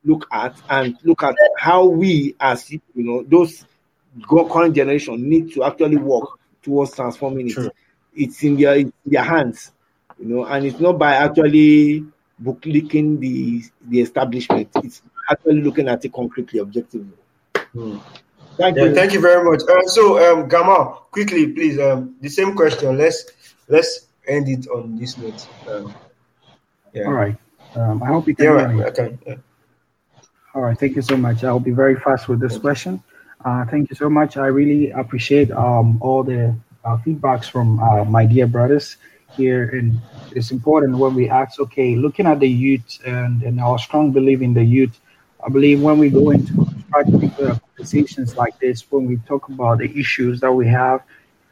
[0.04, 3.66] look at and look at how we as you know those
[4.28, 6.28] current generation need to actually work
[6.62, 7.74] towards transforming it.
[8.16, 9.72] It's in their, in their hands,
[10.20, 12.06] you know, and it's not by actually
[12.42, 14.70] booklicking the the establishment.
[14.76, 17.18] It's actually looking at it concretely, objectively.
[17.74, 17.98] Hmm.
[18.58, 18.94] Thank yeah, you.
[18.94, 19.64] Thank you very much.
[19.68, 21.80] Uh, so, um, Gamal, quickly, please.
[21.80, 22.98] Um, the same question.
[23.00, 23.26] Let's
[23.68, 25.48] let's end it on this note.
[25.68, 25.94] Um,
[26.94, 27.06] yeah.
[27.06, 27.36] All right.
[27.76, 28.46] Um, I hope you can.
[28.46, 29.00] Yeah, right.
[29.00, 29.18] okay.
[29.26, 29.36] Yeah.
[30.56, 31.44] All right, thank you so much.
[31.44, 33.02] I'll be very fast with this question.
[33.44, 34.38] Uh, thank you so much.
[34.38, 36.56] I really appreciate um, all the
[36.86, 38.98] uh, feedbacks from uh, my dear brothers
[39.36, 39.70] here.
[39.70, 40.00] And
[40.32, 44.42] it's important when we ask, okay, looking at the youth and, and our strong belief
[44.42, 45.00] in the youth,
[45.44, 50.00] I believe when we go into practical conversations like this, when we talk about the
[50.00, 51.02] issues that we have,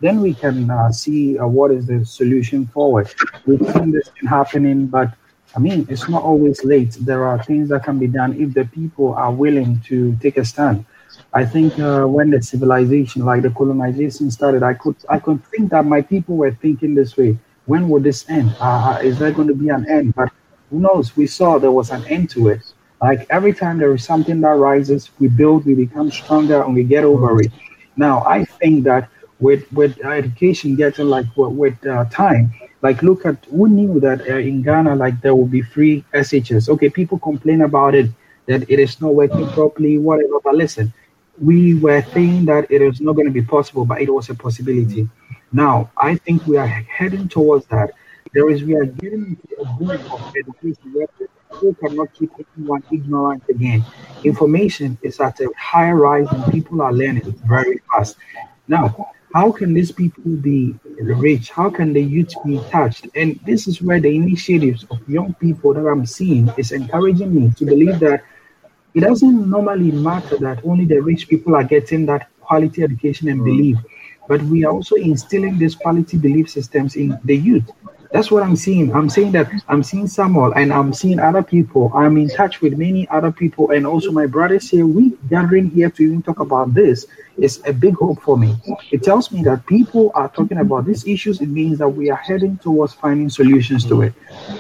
[0.01, 3.13] then we can uh, see uh, what is the solution forward.
[3.45, 5.13] We've seen this happening, but
[5.55, 6.97] I mean, it's not always late.
[6.99, 10.45] There are things that can be done if the people are willing to take a
[10.45, 10.85] stand.
[11.33, 15.71] I think uh, when the civilization, like the colonization, started, I could I could think
[15.71, 17.37] that my people were thinking this way.
[17.65, 18.55] When will this end?
[18.59, 20.15] Uh, is there going to be an end?
[20.15, 20.29] But
[20.69, 21.15] who knows?
[21.15, 22.73] We saw there was an end to it.
[23.01, 26.83] Like every time there is something that rises, we build, we become stronger, and we
[26.83, 27.51] get over it.
[27.97, 29.09] Now, I think that
[29.41, 34.37] with with education getting like with uh, time, like, look at who knew that uh,
[34.37, 36.67] in Ghana, like there will be free SHS.
[36.69, 38.09] Okay, people complain about it
[38.47, 40.39] that it is not working properly, whatever.
[40.43, 40.91] But listen,
[41.39, 44.35] we were saying that it is not going to be possible, but it was a
[44.35, 45.07] possibility.
[45.51, 47.91] Now, I think we are heading towards that.
[48.33, 51.07] There is, we are getting into a boom of education where
[51.51, 53.83] people cannot keep anyone ignorant again.
[54.23, 58.17] Information is at a higher rise and people are learning very fast.
[58.67, 61.49] Now, how can these people be rich?
[61.49, 63.07] How can the youth be touched?
[63.15, 67.51] And this is where the initiatives of young people that I'm seeing is encouraging me
[67.57, 68.23] to believe that
[68.93, 73.39] it doesn't normally matter that only the rich people are getting that quality education and
[73.39, 73.45] mm.
[73.45, 73.77] belief,
[74.27, 77.69] but we are also instilling these quality belief systems in the youth.
[78.11, 78.93] That's what I'm seeing.
[78.93, 81.91] I'm saying that I'm seeing Samuel and I'm seeing other people.
[81.95, 84.85] I'm in touch with many other people and also my brothers here.
[84.85, 87.05] We gathering here to even talk about this
[87.37, 88.55] is a big hope for me.
[88.91, 91.39] It tells me that people are talking about these issues.
[91.39, 94.13] It means that we are heading towards finding solutions to it.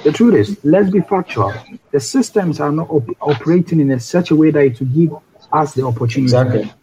[0.03, 1.53] The truth is, let's be factual.
[1.91, 5.15] The systems are not op- operating in a such a way that it will give
[5.51, 6.23] us the opportunity.
[6.23, 6.73] Exactly.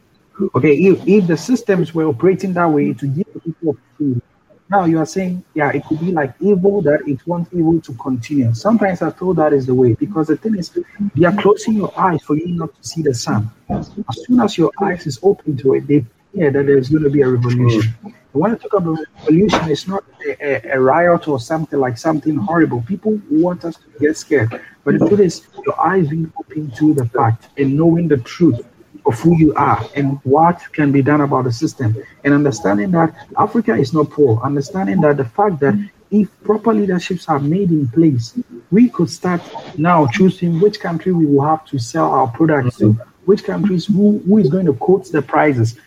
[0.54, 4.22] Okay, if, if the systems were operating that way to give people opportunity,
[4.70, 7.92] Now you are saying, yeah, it could be like evil that it wants evil to
[7.94, 8.52] continue.
[8.52, 10.70] Sometimes I thought that is the way because the thing is,
[11.14, 13.50] they are closing your eyes for you not to see the sun.
[13.70, 13.90] As
[14.26, 16.04] soon as your eyes is open to it, they
[16.34, 17.94] fear that there's going to be a revolution.
[18.04, 18.14] Mm.
[18.32, 22.82] When I talk about revolution, it's not a, a, riot or something like something horrible.
[22.82, 26.92] People want us to get scared, but the truth is, your eyes being open to
[26.92, 28.60] the fact and knowing the truth
[29.08, 33.14] of who you are and what can be done about the system and understanding that
[33.38, 35.74] Africa is not poor, understanding that the fact that
[36.10, 38.38] if proper leaderships are made in place,
[38.70, 39.40] we could start
[39.78, 42.92] now choosing which country we will have to sell our products to,
[43.24, 45.78] which countries who, who is going to quote the prices,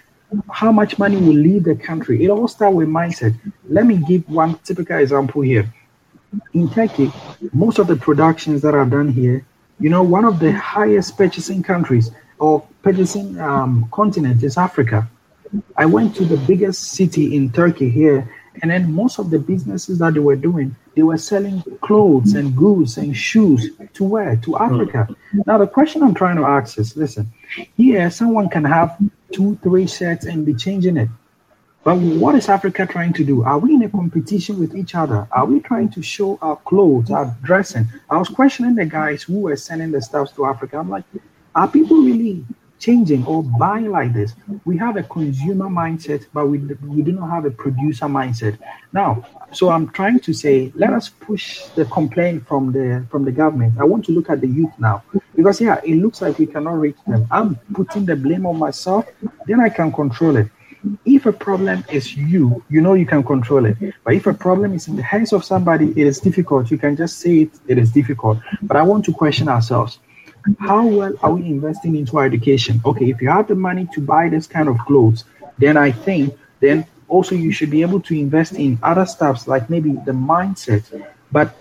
[0.50, 2.24] how much money will leave the country.
[2.24, 3.36] It all starts with mindset.
[3.70, 5.72] Let me give one typical example here.
[6.54, 7.12] In Turkey,
[7.54, 9.46] most of the productions that are done here,
[9.80, 12.12] you know, one of the highest purchasing countries
[12.42, 15.08] or purchasing um, continent is Africa.
[15.78, 18.28] I went to the biggest city in Turkey here,
[18.62, 22.56] and then most of the businesses that they were doing, they were selling clothes and
[22.56, 25.08] goods and shoes to wear To Africa.
[25.46, 27.32] Now, the question I'm trying to ask is listen,
[27.78, 28.98] here someone can have
[29.32, 31.10] two, three sets and be changing it.
[31.84, 33.44] But what is Africa trying to do?
[33.44, 35.28] Are we in a competition with each other?
[35.32, 37.88] Are we trying to show our clothes, our dressing?
[38.10, 40.78] I was questioning the guys who were sending the stuff to Africa.
[40.78, 41.06] I'm like,
[41.56, 42.46] are people really
[42.80, 44.34] changing or buying like this?
[44.66, 48.58] We have a consumer mindset, but we, we do not have a producer mindset.
[48.92, 53.32] Now, so I'm trying to say, let us push the complaint from the from the
[53.32, 53.80] government.
[53.80, 55.04] I want to look at the youth now
[55.36, 57.28] because yeah, it looks like we cannot reach them.
[57.32, 59.06] I'm putting the blame on myself,
[59.46, 60.48] then I can control it.
[61.06, 63.78] If a problem is you, you know you can control it.
[64.04, 66.72] But if a problem is in the hands of somebody, it is difficult.
[66.72, 68.40] You can just say it, it is difficult.
[68.64, 70.00] But I want to question ourselves
[70.60, 72.82] how well are we investing into our education?
[72.86, 75.26] Okay, if you have the money to buy this kind of clothes,
[75.58, 79.70] then I think then also you should be able to invest in other stuffs like
[79.70, 80.84] maybe the mindset.
[81.32, 81.56] But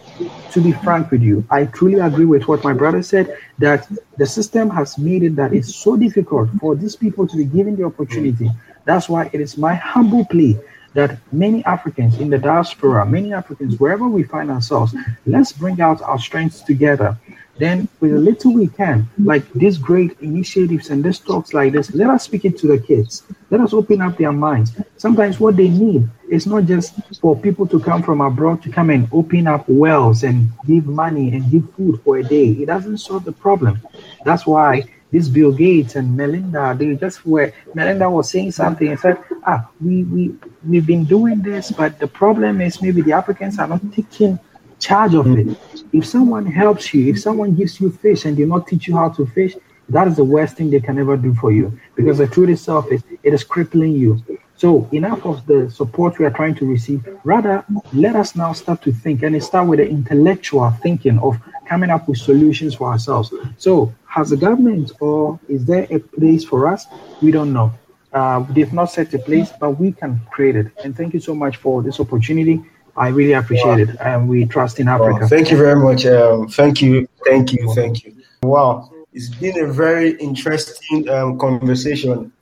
[0.52, 4.26] to be frank with you, I truly agree with what my brother said that the
[4.26, 7.84] system has made it that it's so difficult for these people to be given the
[7.84, 8.50] opportunity.
[8.84, 10.58] That's why it is my humble plea
[10.94, 16.02] that many Africans in the diaspora, many Africans, wherever we find ourselves, let's bring out
[16.02, 17.16] our strengths together
[17.60, 21.94] then with a little we can, like these great initiatives and these talks like this,
[21.94, 23.22] let us speak it to the kids.
[23.50, 24.72] Let us open up their minds.
[24.96, 28.90] Sometimes what they need is not just for people to come from abroad to come
[28.90, 32.50] and open up wells and give money and give food for a day.
[32.50, 33.80] It doesn't solve the problem.
[34.24, 38.98] That's why this Bill Gates and Melinda, they just were Melinda was saying something and
[38.98, 40.34] said, ah, we we
[40.66, 44.38] we've been doing this, but the problem is maybe the Africans are not taking
[44.78, 45.56] charge of it.
[45.92, 49.08] If someone helps you, if someone gives you fish and they not teach you how
[49.10, 49.56] to fish,
[49.88, 52.90] that is the worst thing they can ever do for you because the truth itself
[52.92, 54.22] is it is crippling you.
[54.56, 57.06] So enough of the support we are trying to receive.
[57.24, 61.90] Rather, let us now start to think and start with the intellectual thinking of coming
[61.90, 63.32] up with solutions for ourselves.
[63.56, 66.86] So has the government or is there a place for us?
[67.20, 67.72] We don't know.
[68.12, 70.66] Uh, they've not set a place, but we can create it.
[70.84, 72.62] And thank you so much for this opportunity.
[72.96, 73.94] I really appreciate wow.
[73.94, 75.20] it, and we trust in Africa.
[75.22, 75.28] Wow.
[75.28, 76.06] Thank you very much.
[76.06, 78.14] Um, thank you, thank you, thank you.
[78.42, 82.32] Wow, it's been a very interesting um, conversation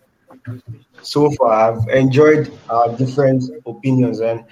[1.02, 1.72] so far.
[1.72, 4.44] I've enjoyed our different opinions, and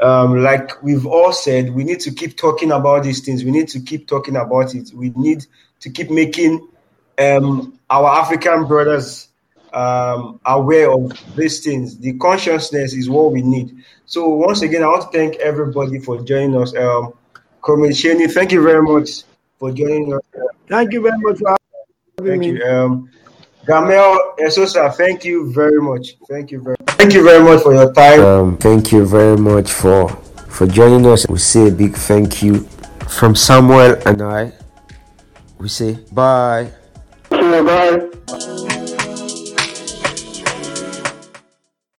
[0.00, 3.44] um, like we've all said, we need to keep talking about these things.
[3.44, 4.90] We need to keep talking about it.
[4.94, 5.46] We need
[5.80, 6.68] to keep making
[7.18, 9.28] um, our African brothers
[9.72, 11.98] um, aware of these things.
[11.98, 13.76] The consciousness is what we need.
[14.06, 16.74] So once again, I want to thank everybody for joining us.
[16.76, 17.14] Um,
[17.62, 19.22] Sheni, thank you very much
[19.58, 20.20] for joining us.
[20.68, 21.56] Thank you very much for
[22.18, 22.58] having thank me.
[22.58, 22.64] You.
[22.64, 23.10] Um,
[23.66, 26.16] Gamal Esosa, thank you very much.
[26.28, 28.20] Thank you very, thank you very much for your time.
[28.20, 30.08] Um, thank you very much for
[30.48, 31.26] for joining us.
[31.28, 32.66] We say a big thank you
[33.08, 34.52] from Samuel and I.
[35.58, 36.72] We say bye.
[37.30, 38.71] bye.